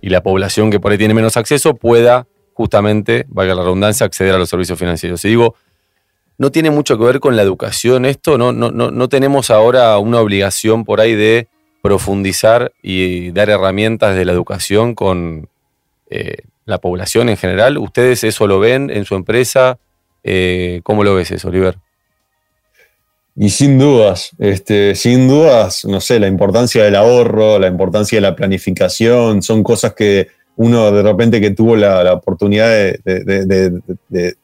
[0.00, 4.38] la población que por ahí tiene menos acceso pueda justamente, valga la redundancia, acceder a
[4.38, 5.24] los servicios financieros.
[5.24, 5.56] Y digo,
[6.38, 10.20] no tiene mucho que ver con la educación esto, no, no, no, tenemos ahora una
[10.20, 11.48] obligación por ahí de
[11.84, 15.50] profundizar y dar herramientas de la educación con
[16.08, 17.76] eh, la población en general?
[17.76, 19.78] ¿Ustedes eso lo ven en su empresa?
[20.22, 21.76] Eh, ¿Cómo lo ves eso, Oliver?
[23.36, 28.22] Y sin dudas, este, sin dudas, no sé, la importancia del ahorro, la importancia de
[28.22, 34.36] la planificación, son cosas que uno de repente que tuvo la, oportunidad de,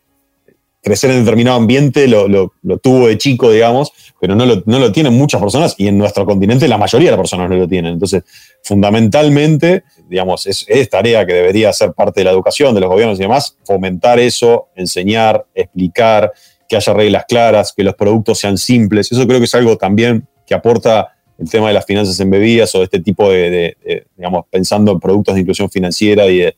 [0.83, 2.51] crecer en determinado ambiente lo,
[2.83, 6.25] tuvo de chico, digamos, pero no lo, no lo, tienen muchas personas y en nuestro
[6.25, 7.95] continente la mayoría de las personas no lo tienen.
[7.95, 8.23] Entonces,
[8.63, 13.23] fundamentalmente, digamos, es, tarea que debería ser parte de la educación de los gobiernos y
[13.23, 16.33] demás, fomentar eso, enseñar, explicar,
[16.69, 19.11] que haya reglas claras, que los productos sean simples.
[19.11, 22.83] Eso creo que es algo también que aporta el tema de las finanzas embebidas o
[22.83, 23.77] este tipo de,
[24.17, 26.57] digamos, pensando en productos de inclusión financiera y de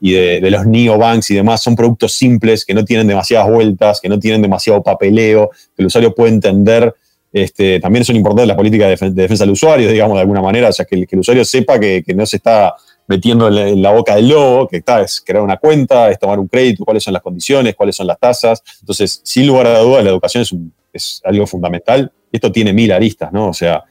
[0.00, 4.08] y de, los neobanks y demás, son productos simples, que no tienen demasiadas vueltas, que
[4.08, 6.94] no tienen demasiado papeleo, que el usuario puede entender.
[7.32, 10.72] Este, también son importantes las políticas de, defensa del usuario, digamos, de alguna manera, o
[10.72, 12.74] sea, que, el usuario sepa que, no se está
[13.06, 16.48] metiendo en la, boca del lobo, que está, es crear una cuenta, es tomar un
[16.48, 18.62] crédito, cuáles son las condiciones, cuáles son las tasas.
[18.80, 20.54] Entonces, sin lugar a dudas, la educación es,
[20.92, 22.10] es algo fundamental.
[22.30, 23.48] Esto tiene mil aristas, ¿no?
[23.48, 23.84] O sea,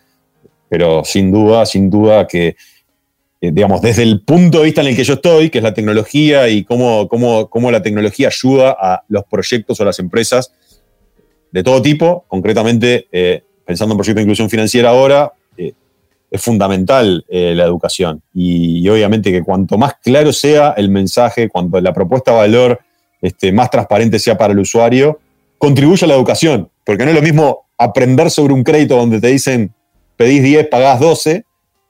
[0.69, 2.55] pero sin duda, sin duda que
[3.43, 5.73] eh, digamos, desde el punto de vista en el que yo estoy, que es la
[5.73, 10.53] tecnología y cómo, cómo, cómo la tecnología ayuda a los proyectos o las empresas
[11.51, 15.73] de todo tipo, concretamente eh, pensando en proyectos de inclusión financiera ahora, eh,
[16.31, 18.21] es fundamental la educación.
[18.33, 22.79] Y, obviamente que cuanto más claro sea el mensaje, cuanto la propuesta de valor
[23.21, 25.19] este, más transparente sea para el usuario,
[25.57, 26.69] contribuye a la educación.
[26.85, 29.73] Porque no es lo mismo aprender sobre un crédito donde te dicen
[30.15, 31.43] pedís 10, pagás 12,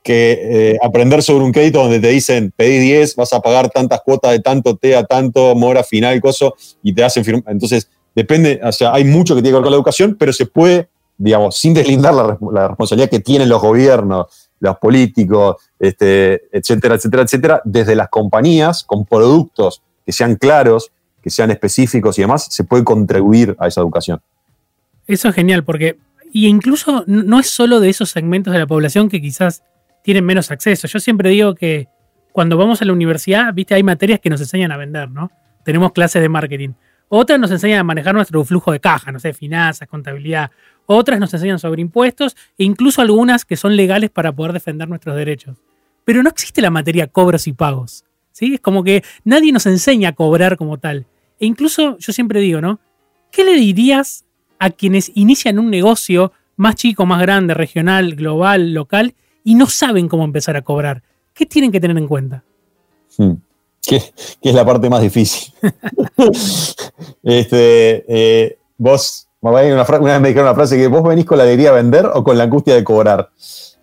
[0.03, 4.01] que eh, aprender sobre un crédito donde te dicen, pedí 10, vas a pagar tantas
[4.01, 7.45] cuotas de tanto T a tanto, mora final, coso, y te hacen firmar.
[7.47, 10.45] Entonces, depende, o sea, hay mucho que tiene que ver con la educación, pero se
[10.45, 14.27] puede digamos, sin deslindar la, la responsabilidad que tienen los gobiernos,
[14.59, 21.29] los políticos, este, etcétera, etcétera, etcétera, desde las compañías, con productos que sean claros, que
[21.29, 24.21] sean específicos y demás, se puede contribuir a esa educación.
[25.07, 25.97] Eso es genial, porque,
[26.31, 29.63] y incluso no es solo de esos segmentos de la población que quizás
[30.03, 30.87] tienen menos acceso.
[30.87, 31.87] Yo siempre digo que
[32.31, 35.31] cuando vamos a la universidad, viste, hay materias que nos enseñan a vender, ¿no?
[35.63, 36.69] Tenemos clases de marketing.
[37.09, 40.51] Otras nos enseñan a manejar nuestro flujo de caja, no sé, finanzas, contabilidad.
[40.85, 45.15] Otras nos enseñan sobre impuestos e incluso algunas que son legales para poder defender nuestros
[45.15, 45.57] derechos.
[46.05, 48.03] Pero no existe la materia cobros y pagos.
[48.31, 48.55] ¿sí?
[48.55, 51.05] Es como que nadie nos enseña a cobrar como tal.
[51.39, 52.79] E incluso yo siempre digo, ¿no?
[53.31, 54.25] ¿Qué le dirías
[54.59, 60.08] a quienes inician un negocio más chico, más grande, regional, global, local, y no saben
[60.08, 61.03] cómo empezar a cobrar?
[61.34, 62.43] ¿Qué tienen que tener en cuenta?
[63.17, 63.34] Hmm.
[63.86, 64.01] ¿Qué,
[64.41, 65.53] es la parte más difícil?
[67.23, 69.51] este, eh, vos, una,
[69.84, 72.38] vez me dijeron una frase que vos venís con la alegría de vender o con
[72.38, 73.29] la angustia de cobrar.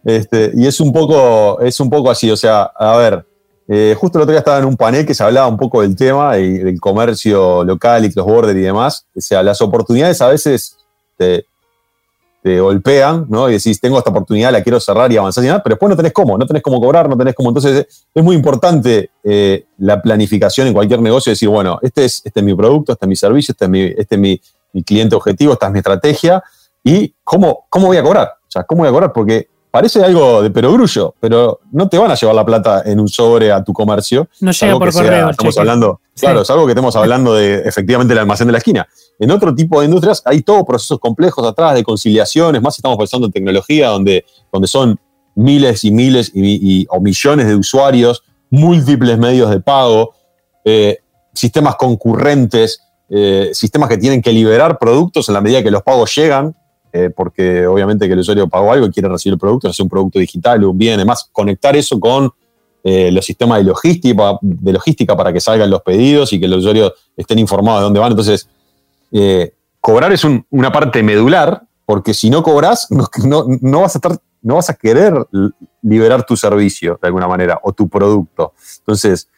[0.05, 3.27] Este, y es un, poco, es un poco así, o sea, a ver,
[3.69, 5.95] eh, justo el otro día estaba en un panel que se hablaba un poco del
[5.95, 9.07] tema y del comercio local y cross-border y demás.
[9.15, 10.77] O sea, las oportunidades a veces
[11.17, 11.45] te,
[12.43, 13.49] te, golpean, ¿no?
[13.49, 15.97] Y decís, tengo esta oportunidad, la quiero cerrar y avanzar y demás, pero después no
[15.97, 17.51] tenés cómo, no tenés cómo cobrar, no tenés cómo.
[17.51, 22.41] Entonces, es muy importante eh, la planificación en cualquier negocio, decir, bueno, este es, este
[22.41, 24.41] es mi producto, este es mi servicio, este es mi, este es mi,
[24.73, 26.43] mi cliente objetivo, esta es mi estrategia
[26.83, 28.29] y cómo, cómo voy a cobrar.
[28.29, 29.13] O sea, ¿cómo voy a cobrar?
[29.13, 33.09] Porque parece algo de perogrullo, pero no te van a llevar la plata en un
[33.09, 34.29] sobre a tu comercio.
[34.41, 35.31] No llega por correo.
[35.31, 38.89] estamos hablando, claro, es algo que estamos hablando de efectivamente el almacén de la esquina.
[39.19, 42.99] En otro tipo de industrias hay todos procesos complejos atrás de conciliaciones, más si estamos
[42.99, 44.99] pensando en tecnología, donde, donde son
[45.35, 50.15] miles y miles y, o millones de usuarios, múltiples medios de pago,
[50.65, 50.99] eh,
[51.33, 56.15] sistemas concurrentes, eh, sistemas que tienen que liberar productos en la medida que los pagos
[56.15, 56.57] llegan,
[56.93, 59.89] eh, porque obviamente que el usuario pagó algo y quiere recibir el producto, hacer un
[59.91, 62.31] producto digital un bien, además conectar eso con
[62.83, 66.61] eh, los sistemas de logística, de logística para que salgan los pedidos y que los
[66.61, 68.11] usuarios estén informados de dónde van.
[68.11, 68.49] Entonces,
[69.13, 72.89] eh, cobrar es una parte medular, porque si no cobras,
[73.23, 75.15] no, vas a querer
[75.83, 78.55] liberar tu servicio de alguna manera o tu producto.
[78.79, 79.29] Entonces,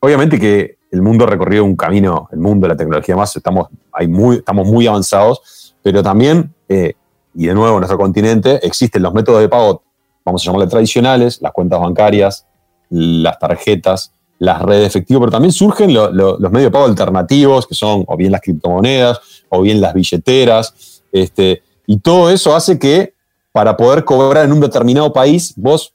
[0.00, 3.68] obviamente que el mundo ha recorrido un camino, el mundo de la tecnología más, estamos,
[3.92, 6.94] hay estamos muy avanzados pero también, eh,
[7.34, 9.82] y de nuevo en nuestro continente, existen los métodos de pago,
[10.24, 12.46] vamos a llamarle tradicionales, las cuentas bancarias,
[12.90, 17.74] las tarjetas, las redes de efectivo, pero también surgen los medios de pago alternativos, que
[17.74, 23.14] son o bien las criptomonedas, o bien las billeteras, este, y todo eso hace que
[23.50, 25.92] para poder cobrar en un determinado país, vos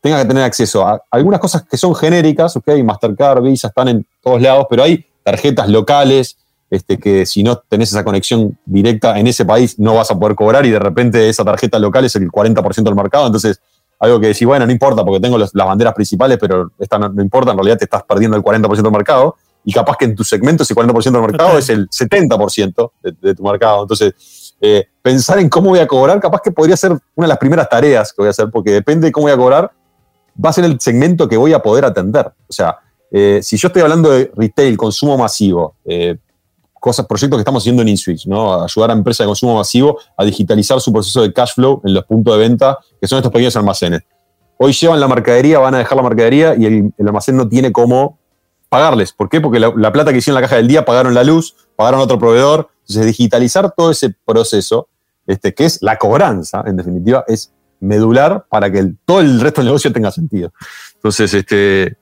[0.00, 4.06] tengas que tener acceso a algunas cosas que son genéricas, ok, Mastercard, Visa, están en
[4.22, 6.36] todos lados, pero hay tarjetas locales,
[6.70, 10.34] este, que si no tenés esa conexión directa en ese país no vas a poder
[10.34, 13.26] cobrar y de repente esa tarjeta local es el 40% del mercado.
[13.26, 13.60] Entonces,
[13.98, 17.52] algo que decís, bueno, no importa porque tengo las banderas principales, pero esta no, importa,
[17.52, 20.62] en realidad te estás perdiendo el 40% del mercado y capaz que en tu segmento
[20.62, 23.82] ese 40% del mercado es el 70% de, tu mercado.
[23.82, 27.38] Entonces, eh, pensar en cómo voy a cobrar, capaz que podría ser una de las
[27.38, 29.72] primeras tareas que voy a hacer, porque depende de cómo voy a cobrar,
[30.42, 32.26] va a ser el segmento que voy a poder atender.
[32.48, 32.78] O sea,
[33.10, 36.16] eh, si yo estoy hablando de retail, consumo masivo, eh,
[36.80, 38.62] cosas, proyectos que estamos haciendo en InSwitch, ¿no?
[38.62, 42.04] Ayudar a empresas de consumo masivo a digitalizar su proceso de cash flow en los
[42.04, 44.02] puntos de venta, que son estos pequeños almacenes.
[44.58, 48.18] Hoy llevan la mercadería, van a dejar la mercadería y el, almacén no tiene cómo
[48.68, 49.12] pagarles.
[49.12, 49.40] ¿Por qué?
[49.40, 52.18] Porque la, plata que hicieron en la caja del día pagaron la luz, pagaron otro
[52.18, 52.68] proveedor.
[52.82, 54.88] Entonces, digitalizar todo ese proceso,
[55.26, 59.66] este, que es la cobranza, en definitiva, es medular para que todo el resto del
[59.66, 60.52] negocio tenga sentido.
[60.94, 61.96] Entonces, este,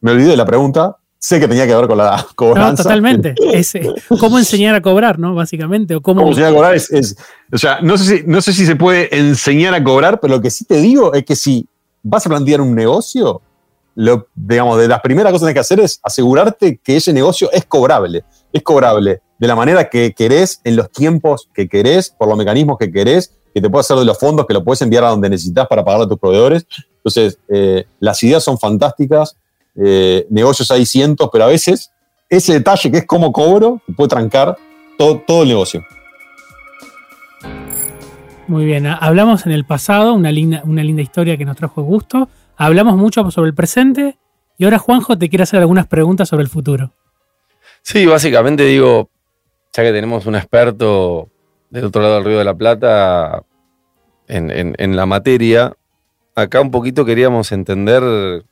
[0.00, 2.82] me olvidé de la pregunta, sé que tenía que ver con la cobranza.
[2.82, 3.34] No, totalmente.
[3.52, 5.34] Es, eh, ¿Cómo enseñar a cobrar, no?
[5.34, 5.94] Básicamente.
[5.94, 6.26] O cómo...
[6.26, 7.16] enseñar a cobrar es,
[7.52, 10.42] O sea, no sé, si, no sé si se puede enseñar a cobrar, pero lo
[10.42, 11.66] que sí te digo es que si
[12.02, 13.40] vas a plantear un negocio,
[13.94, 17.50] lo, digamos, de las primeras cosas que tienes que hacer es asegurarte que ese negocio
[17.52, 18.24] es cobrable.
[18.52, 22.78] Es cobrable de la manera que querés, en los tiempos que querés, por los mecanismos
[22.78, 25.30] que querés, que te puede hacer de los fondos, que lo puedes enviar a donde
[25.30, 26.66] necesitas para pagar a tus proveedores.
[26.96, 29.36] Entonces, eh, las ideas son fantásticas
[29.76, 31.90] eh, negocios hay cientos, pero a veces
[32.28, 34.56] ese detalle que es como cobro puede trancar
[34.98, 35.82] todo, todo el negocio.
[38.48, 42.28] Muy bien, hablamos en el pasado, una linda, una linda historia que nos trajo gusto.
[42.56, 44.18] Hablamos mucho sobre el presente
[44.58, 46.92] y ahora Juanjo te quiere hacer algunas preguntas sobre el futuro.
[47.82, 49.10] Sí, básicamente digo,
[49.72, 51.28] ya que tenemos un experto
[51.70, 53.42] del otro lado del Río de la Plata
[54.28, 55.72] en, en la materia,
[56.34, 58.44] acá un poquito queríamos entender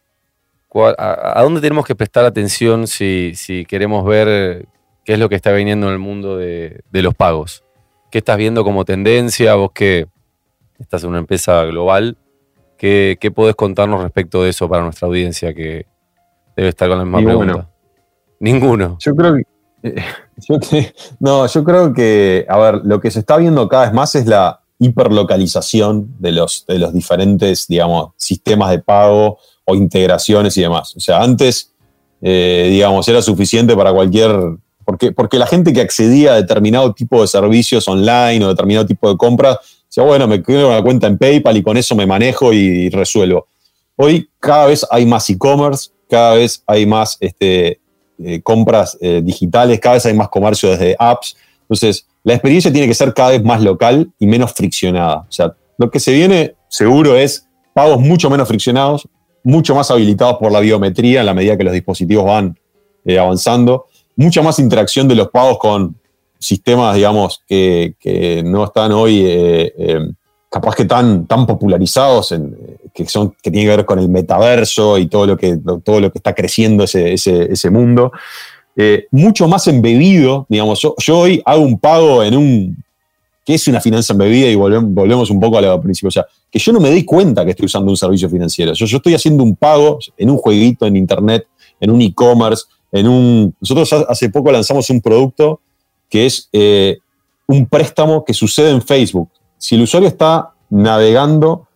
[0.74, 3.34] a, dónde tenemos que prestar atención si,
[3.68, 4.66] queremos ver
[5.04, 7.64] qué es lo que está viniendo en el mundo de, los pagos?
[8.10, 9.54] ¿Qué estás viendo como tendencia?
[9.54, 10.06] Vos que
[10.78, 12.16] estás en una empresa global,
[12.76, 15.86] ¿qué, qué podés contarnos respecto de eso para nuestra audiencia que
[16.56, 17.70] debe estar con la misma pregunta?
[18.40, 18.96] Ninguno.
[18.98, 19.44] Yo creo que,
[19.82, 24.14] eh, no, yo creo que, a ver, lo que se está viendo cada vez más
[24.14, 30.62] es la hiperlocalización de los, de los diferentes, digamos, sistemas de pago o integraciones y
[30.62, 30.96] demás.
[30.96, 31.72] O sea, antes,
[32.20, 37.20] eh, digamos, era suficiente para cualquier porque, porque la gente que accedía a determinado tipo
[37.20, 41.16] de servicios online o determinado tipo de compras, decía, bueno, me creo una cuenta en
[41.16, 43.46] PayPal y con eso me manejo y, resuelvo.
[43.94, 47.80] Hoy cada vez hay más e-commerce, cada vez hay más este,
[48.18, 51.36] eh, compras eh, digitales, cada vez hay más comercio desde apps.
[51.62, 55.26] Entonces, la experiencia tiene que ser cada vez más local y menos friccionada.
[55.28, 59.08] O sea, lo que se viene seguro es pagos mucho menos friccionados,
[59.42, 62.58] mucho más habilitados por la biometría en la medida que los dispositivos van
[63.04, 63.86] eh, avanzando
[64.20, 65.96] mucha más interacción de los pagos con
[66.38, 67.94] sistemas, digamos, que,
[68.44, 70.10] no están hoy eh, eh,
[70.50, 72.56] capaz que tan, tan popularizados, en,
[72.92, 76.12] que, son, que tienen que ver con el metaverso y todo lo que, todo lo
[76.12, 78.12] que está creciendo ese, ese, mundo.
[78.82, 82.82] Eh, mucho más embebido, digamos, yo, hoy hago un pago en un,
[83.44, 86.58] que es una finanza embebida y volvemos, un poco a lo principio, o sea, que
[86.58, 89.54] yo no me doy cuenta que estoy usando un servicio financiero, yo, estoy haciendo un
[89.54, 91.46] pago en un jueguito en internet,
[91.78, 93.54] en un e-commerce, en un.
[93.60, 95.60] Nosotros hace poco lanzamos un producto
[96.08, 97.00] que es eh,
[97.48, 99.28] un préstamo que sucede en Facebook.
[99.58, 101.68] Si el usuario está navegando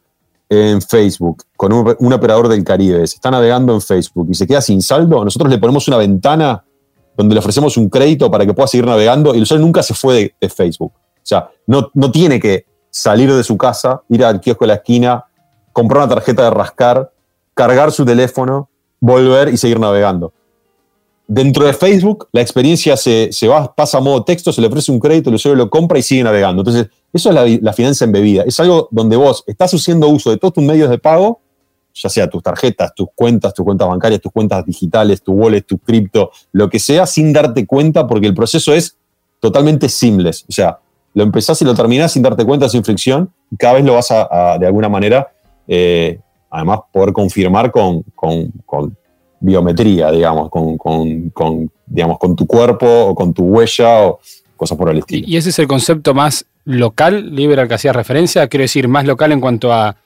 [0.48, 4.62] en Facebook con un, operador del Caribe, se está navegando en Facebook y se queda
[4.62, 6.64] sin saldo, nosotros le ponemos una ventana
[7.16, 9.94] donde le ofrecemos un crédito para que pueda seguir navegando y el usuario nunca se
[9.94, 10.92] fue de, Facebook.
[10.94, 14.74] O sea, no, no tiene que salir de su casa, ir al kiosco de la
[14.74, 15.24] esquina,
[15.72, 17.10] comprar una tarjeta de rascar,
[17.54, 18.68] cargar su teléfono,
[19.00, 20.32] volver y seguir navegando.
[21.26, 25.00] Dentro de Facebook, la experiencia se, va, pasa a modo texto, se le ofrece un
[25.00, 26.60] crédito, el usuario lo compra y sigue navegando.
[26.60, 28.42] Entonces, eso es la, la finanza embebida.
[28.42, 31.40] Es algo donde vos estás haciendo uso de todos tus medios de pago,
[31.94, 35.78] ya sea tus tarjetas, tus cuentas, tus cuentas bancarias, tus cuentas digitales, tu wallet, tu
[35.78, 38.96] cripto, lo que sea, sin darte cuenta, porque el proceso es
[39.40, 40.44] totalmente seamless.
[40.48, 40.78] O sea,
[41.14, 44.10] lo empezás y lo terminás sin darte cuenta, sin fricción, y cada vez lo vas
[44.10, 45.32] a, de alguna manera,
[45.68, 46.18] eh,
[46.50, 48.96] además, poder confirmar con, con, con
[49.38, 54.18] biometría, digamos, con, digamos, con tu cuerpo o con tu huella o
[54.56, 55.26] cosas por el estilo.
[55.28, 58.48] ¿Y ese es el concepto más local, libre al que hacías referencia?
[58.48, 59.96] Quiero decir, más local en cuanto a,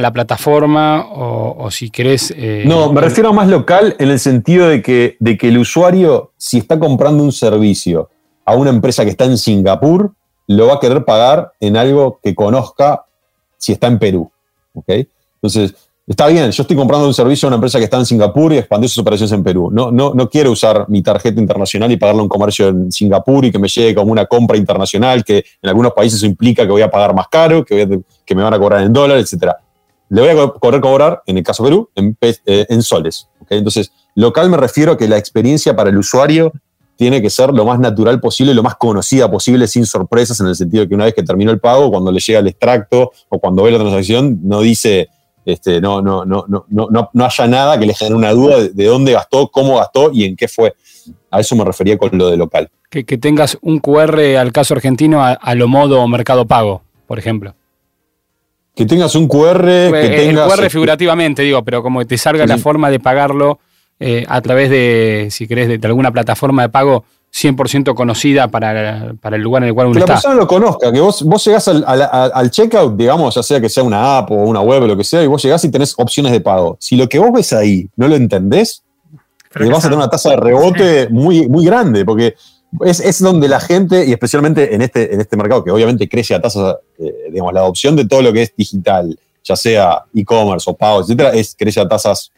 [0.00, 2.32] la plataforma o, si querés...
[2.36, 5.58] Eh, no, me refiero a más local en el sentido de que, de que el
[5.58, 8.08] usuario, si está comprando un servicio
[8.44, 10.12] a una empresa que está en Singapur,
[10.46, 13.04] lo va a querer pagar en algo que conozca
[13.58, 14.30] si está en Perú.
[14.74, 14.88] ¿ok?
[15.34, 15.74] Entonces,
[16.04, 18.58] Está bien, yo estoy comprando un servicio a una empresa que está en Singapur y
[18.58, 19.70] expandió sus operaciones en Perú.
[19.72, 23.52] No, no, no quiero usar mi tarjeta internacional y pagarle un comercio en Singapur y
[23.52, 26.82] que me llegue como una compra internacional, que en algunos países eso implica que voy
[26.82, 29.52] a pagar más caro, que, que me van a cobrar en dólares, etc.
[30.12, 33.28] Le voy a correr cobrar, en el caso Perú, en, eh, en soles.
[33.48, 36.52] Entonces, local me refiero a que la experiencia para el usuario
[36.96, 40.54] tiene que ser lo más natural posible, lo más conocida posible, sin sorpresas, en el
[40.54, 43.38] sentido de que una vez que terminó el pago, cuando le llega el extracto o
[43.38, 45.08] cuando ve la transacción, no dice
[45.44, 48.84] este, no, no, no, no, no, no haya nada que le genere una duda de,
[48.84, 50.74] dónde gastó, cómo gastó y en qué fue.
[51.30, 52.70] A eso me refería con lo de local.
[52.90, 57.54] Que, tengas un QR al caso argentino a, lo modo Mercado Pago, por ejemplo.
[58.74, 59.64] Que tengas un QR.
[59.64, 63.58] que el QR figurativamente, digo, pero como que te salga la forma de pagarlo
[64.00, 69.36] eh, a través de, si querés, de alguna plataforma de pago 100% conocida para, para,
[69.36, 70.04] el lugar en el cual uno está.
[70.04, 73.60] Que la persona lo conozca, que vos, vos llegás al, al, checkout, digamos, ya sea
[73.60, 75.70] que sea una app o una web o lo que sea, y vos llegás y
[75.70, 76.76] tenés opciones de pago.
[76.78, 78.82] Si lo que vos ves ahí no lo entendés,
[79.50, 82.34] te vas a tener una tasa de rebote muy, muy grande, porque
[82.80, 86.34] es, es, donde la gente, y especialmente en este, en este mercado, que obviamente crece
[86.34, 90.70] a tasas, eh, digamos, la adopción de todo lo que es digital, ya sea e-commerce
[90.70, 92.32] o pago, etcétera, es, crece a tasas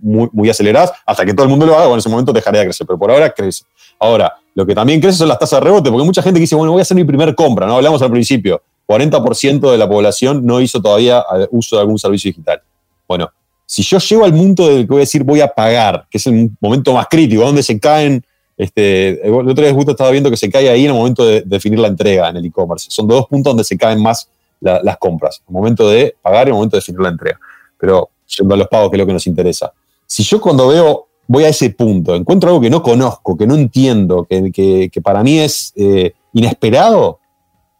[0.00, 2.60] muy, muy aceleradas, hasta que todo el mundo lo haga, bueno, en ese momento dejaría
[2.60, 3.64] de crecer, pero por ahora crece.
[3.98, 6.72] Ahora, lo que también crece son las tasas de rebote, porque mucha gente dice, bueno,
[6.72, 7.76] voy a hacer mi primer compra, ¿no?
[7.76, 12.28] Hablamos al principio, 40% de la población no hizo todavía eh, uso de algún servicio
[12.28, 12.62] digital.
[13.08, 13.30] Bueno,
[13.66, 16.26] si yo llego al punto del que voy a decir voy a pagar, que es
[16.26, 18.24] el momento más crítico, donde se caen,
[18.56, 21.42] este, el otro día justo estaba viendo que se cae ahí en el momento de
[21.42, 22.86] definir la entrega en el e-commerce.
[22.90, 24.28] Son dos puntos donde se caen más
[24.60, 27.38] las compras, el momento de pagar y el momento de definir la entrega.
[27.78, 29.72] Pero yendo a los pagos, que es lo que nos interesa.
[30.06, 33.54] Si yo cuando veo voy a ese punto, encuentro algo que no conozco, que no
[33.54, 37.18] entiendo, que, para mí es eh, inesperado,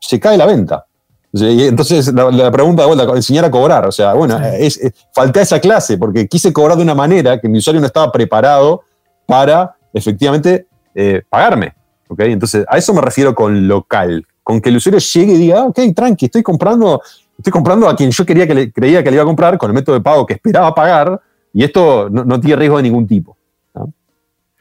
[0.00, 0.86] se cae la venta.
[1.32, 4.80] Entonces la, pregunta de vuelta, enseñar a cobrar, o sea, bueno, es,
[5.12, 8.12] falté a esa clase porque quise cobrar de una manera que mi usuario no estaba
[8.12, 8.82] preparado
[9.26, 11.72] para efectivamente eh, pagarme.
[12.08, 12.32] ¿okay?
[12.32, 15.64] Entonces a eso me refiero con local, con que el usuario llegue y diga, ah,
[15.64, 17.00] ok, tranqui, estoy comprando,
[17.38, 19.74] estoy comprando a quien yo quería que creía que le iba a comprar con el
[19.74, 21.20] método de pago que esperaba pagar
[21.52, 23.36] y esto no, tiene riesgo de ningún tipo.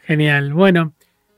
[0.06, 0.54] Genial.
[0.54, 0.94] Bueno,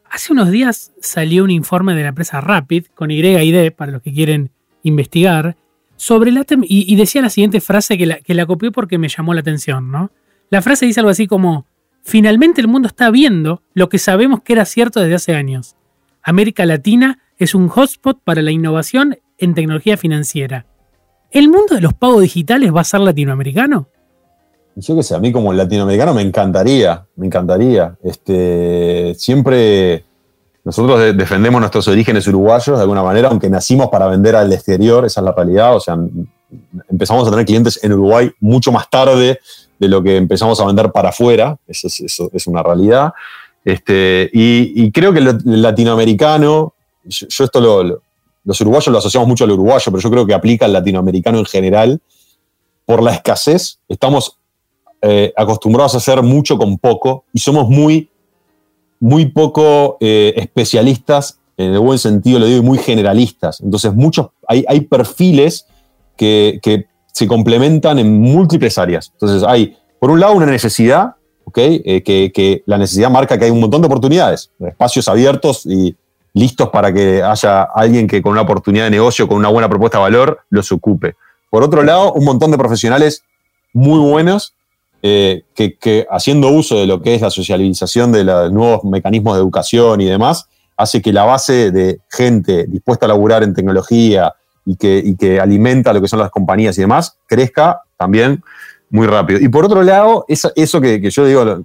[0.09, 3.93] hace unos días salió un informe de la empresa Rapid, con Y y D, para
[3.93, 4.51] los que quieren
[4.83, 5.55] investigar,
[5.95, 9.07] sobre la y, y, decía la siguiente frase que la, que la copié porque me
[9.07, 10.11] llamó la atención, ¿no?
[10.49, 11.65] La frase dice algo así como,
[12.05, 15.75] finalmente el mundo está viendo lo que sabemos que era cierto desde hace años.
[16.21, 20.65] América Latina es un hotspot para la innovación en tecnología financiera.
[21.31, 23.89] ¿El mundo de los pagos digitales va a ser latinoamericano?
[24.75, 27.97] Yo qué sé, a mí como latinoamericano me encantaría, me encantaría.
[28.03, 30.03] Este, siempre
[30.63, 35.21] nosotros defendemos nuestros orígenes uruguayos de alguna manera, aunque nacimos para vender al exterior, esa
[35.21, 35.75] es la realidad.
[35.75, 35.97] O sea,
[36.89, 39.39] empezamos a tener clientes en Uruguay mucho más tarde
[39.79, 43.13] de lo que empezamos a vender para afuera, eso es, una realidad.
[43.63, 46.73] Este, y, creo que el latinoamericano,
[47.03, 48.01] yo, esto lo,
[48.45, 51.45] los uruguayos lo asociamos mucho al uruguayo, pero yo creo que aplica al latinoamericano en
[51.45, 52.01] general.
[52.85, 54.37] Por la escasez, estamos
[55.01, 58.09] eh, acostumbrados a hacer mucho con poco y somos muy,
[58.99, 63.61] muy poco eh, especialistas, en el buen sentido lo digo, y muy generalistas.
[63.61, 65.65] Entonces, muchos, hay, hay perfiles
[66.15, 66.85] que, que
[67.15, 69.09] se complementan en múltiples áreas.
[69.13, 71.81] Entonces hay, por un lado, una necesidad, ¿okay?
[71.85, 75.95] Eh, que, la necesidad marca que hay un montón de oportunidades, espacios abiertos y
[76.33, 79.97] listos para que haya alguien que con una oportunidad de negocio, con una buena propuesta
[79.97, 81.15] de valor, los ocupe.
[81.49, 83.23] Por otro lado, un montón de profesionales
[83.71, 84.53] muy buenos
[85.01, 89.39] eh, que, haciendo uso de lo que es la socialización de los nuevos mecanismos de
[89.39, 94.33] educación y demás, hace que la base de gente dispuesta a laburar en tecnología,
[94.65, 98.43] y que, que alimenta lo que son las compañías y demás, crezca también
[98.89, 99.39] muy rápido.
[99.39, 101.63] Y por otro lado, eso, eso que, yo digo,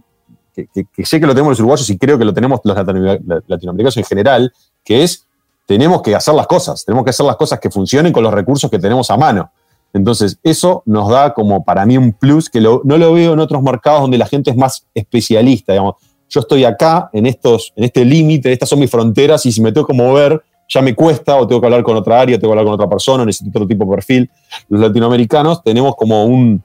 [0.55, 4.05] que, sé que lo tenemos los uruguayos y creo que lo tenemos los latinoamericanos en
[4.05, 4.53] general,
[4.84, 5.26] que es,
[5.66, 8.70] tenemos que hacer las cosas, tenemos que hacer las cosas que funcionen con los recursos
[8.70, 9.51] que tenemos a mano.
[9.92, 13.62] Entonces, eso nos da como para mí un plus que no lo veo en otros
[13.62, 15.72] mercados donde la gente es más especialista.
[15.72, 15.94] Digamos.
[16.28, 19.72] Yo estoy acá, en, estos, en este límite, estas son mis fronteras, y si me
[19.72, 20.40] tengo que mover,
[20.71, 22.89] ya me cuesta o tengo que hablar con otra área, tengo que hablar con otra
[22.89, 24.31] persona, necesito otro tipo de perfil.
[24.68, 26.62] Los latinoamericanos tenemos como un,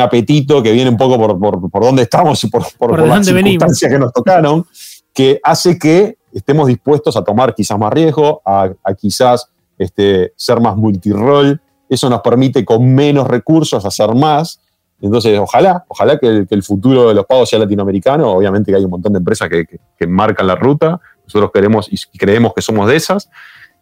[0.00, 3.98] apetito que viene un poco por, por, dónde estamos y por, por, las circunstancias que
[3.98, 4.64] nos tocaron,
[5.12, 10.76] que hace que estemos dispuestos a tomar quizás más riesgo, a, quizás este, ser más
[10.76, 11.60] multirol.
[11.88, 14.60] Eso nos permite con menos recursos hacer más.
[15.00, 18.30] Entonces, ojalá, ojalá que el, futuro de los pagos sea latinoamericano.
[18.30, 19.66] Obviamente que hay un montón de empresas que,
[19.98, 23.28] que marcan la ruta, nosotros queremos y creemos que somos de esas.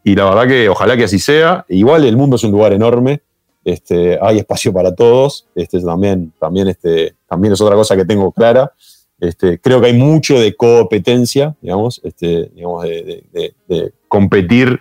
[0.03, 1.65] Y la verdad que ojalá que así sea.
[1.69, 3.23] Igual el mundo es un lugar enorme.
[3.65, 5.47] Este, hay espacio para todos.
[5.55, 8.73] Este, también, también, este, también es otra cosa que tengo clara.
[9.19, 14.79] Este, creo que hay mucho de competencia, digamos, este, digamos de, competir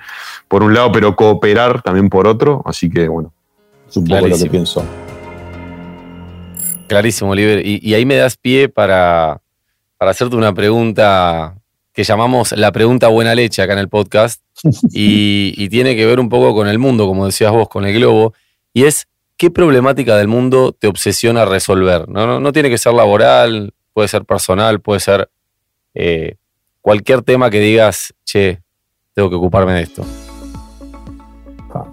[0.48, 2.62] por un lado, pero cooperar también por otro.
[2.66, 3.34] Así que, bueno,
[3.88, 4.84] es un poco lo que pienso.
[6.88, 7.66] Clarísimo, Oliver.
[7.66, 9.42] Y, y, ahí me das pie para,
[9.98, 11.56] para hacerte una pregunta
[11.94, 14.42] que llamamos la pregunta buena leche acá en el podcast
[14.92, 18.34] y, tiene que ver un poco con el mundo, como decías vos, con el globo,
[18.74, 22.10] y es qué problemática del mundo te obsesiona resolver.
[22.10, 25.30] No, no, tiene que ser laboral, puede ser personal, puede ser
[25.94, 26.36] eh,
[26.82, 28.62] cualquier tema que digas, che,
[29.14, 30.04] tengo que ocuparme de esto.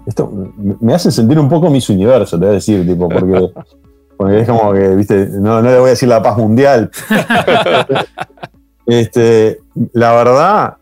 [0.05, 0.31] Esto
[0.79, 3.09] me hace sentir un poco mis universo, te voy a decir, tipo,
[4.17, 6.91] porque, es como que, viste, no, no le voy a decir la paz mundial.
[8.91, 9.61] Este,
[9.93, 10.73] la verdad,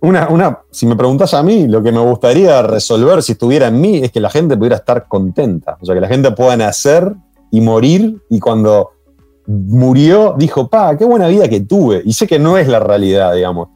[0.00, 3.80] una, una, si me preguntas a mí, lo que me gustaría resolver si estuviera en
[3.80, 5.78] mí es que la gente pudiera estar contenta.
[5.80, 7.14] O sea, que la gente pueda nacer
[7.50, 8.90] y morir y cuando
[9.46, 12.02] murió dijo, pa, qué buena vida que tuve.
[12.04, 13.68] Y sé que no es la realidad, digamos.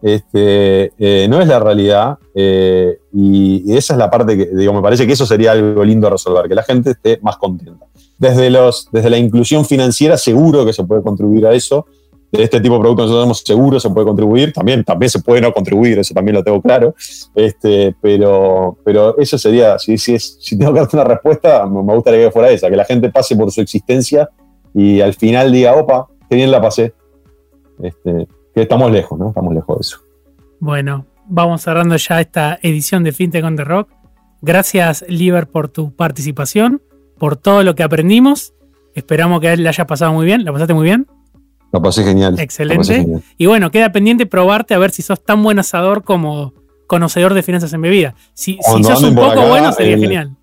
[0.00, 4.80] Este, eh, no es la realidad eh, y, esa es la parte que, digo, me
[4.80, 7.84] parece que eso sería algo lindo a resolver, que la gente esté más contenta.
[8.16, 11.84] Desde, los, desde la inclusión financiera seguro que se puede contribuir a eso
[12.30, 15.40] de este tipo de productos nosotros tenemos seguro se puede contribuir, también, también se puede
[15.40, 16.94] no contribuir, eso también lo tengo claro,
[17.34, 21.94] este, pero, pero eso sería, si, si, es, si tengo que darte una respuesta, me
[21.94, 24.28] gustaría que fuera esa, que la gente pase por su existencia
[24.74, 26.94] y al final diga, opa, qué bien la pasé.
[27.82, 29.28] Este, que estamos lejos, ¿no?
[29.28, 29.98] Estamos lejos de eso.
[30.60, 33.90] Bueno, vamos cerrando ya esta edición de FinTech on the Rock.
[34.42, 36.82] Gracias, Liber, por tu participación,
[37.18, 38.54] por todo lo que aprendimos.
[38.94, 40.44] Esperamos que le haya pasado muy bien.
[40.44, 41.06] ¿La pasaste muy bien?
[41.72, 42.38] Lo pasé genial.
[42.38, 43.06] Excelente.
[43.36, 46.54] Y bueno, queda pendiente probarte a ver si sos tan buen asador como
[46.86, 48.14] conocedor de finanzas en bebida.
[48.34, 50.36] Si, sos un poco bueno, sería genial.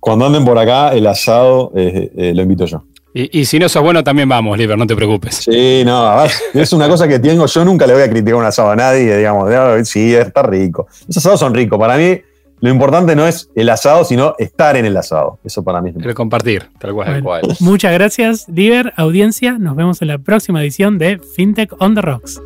[0.00, 2.84] Cuando anden por acá, el asado eh, eh, lo invito yo.
[3.14, 5.34] Y, si no sos bueno, también vamos, Liber, no te preocupes.
[5.44, 7.44] Sí, no, es una cosa que tengo.
[7.44, 9.50] Yo nunca le voy a criticar un asado a nadie, digamos.
[9.86, 10.86] Sí, está rico.
[11.06, 11.78] Los asados son ricos.
[11.78, 12.18] Para mí,
[12.62, 15.40] lo importante no es el asado, sino estar en el asado.
[15.42, 17.42] Eso para mí es El compartir, tal cual.
[17.58, 19.58] Muchas gracias, Liber, audiencia.
[19.58, 22.40] Nos vemos en la próxima edición de FinTech on the Rocks.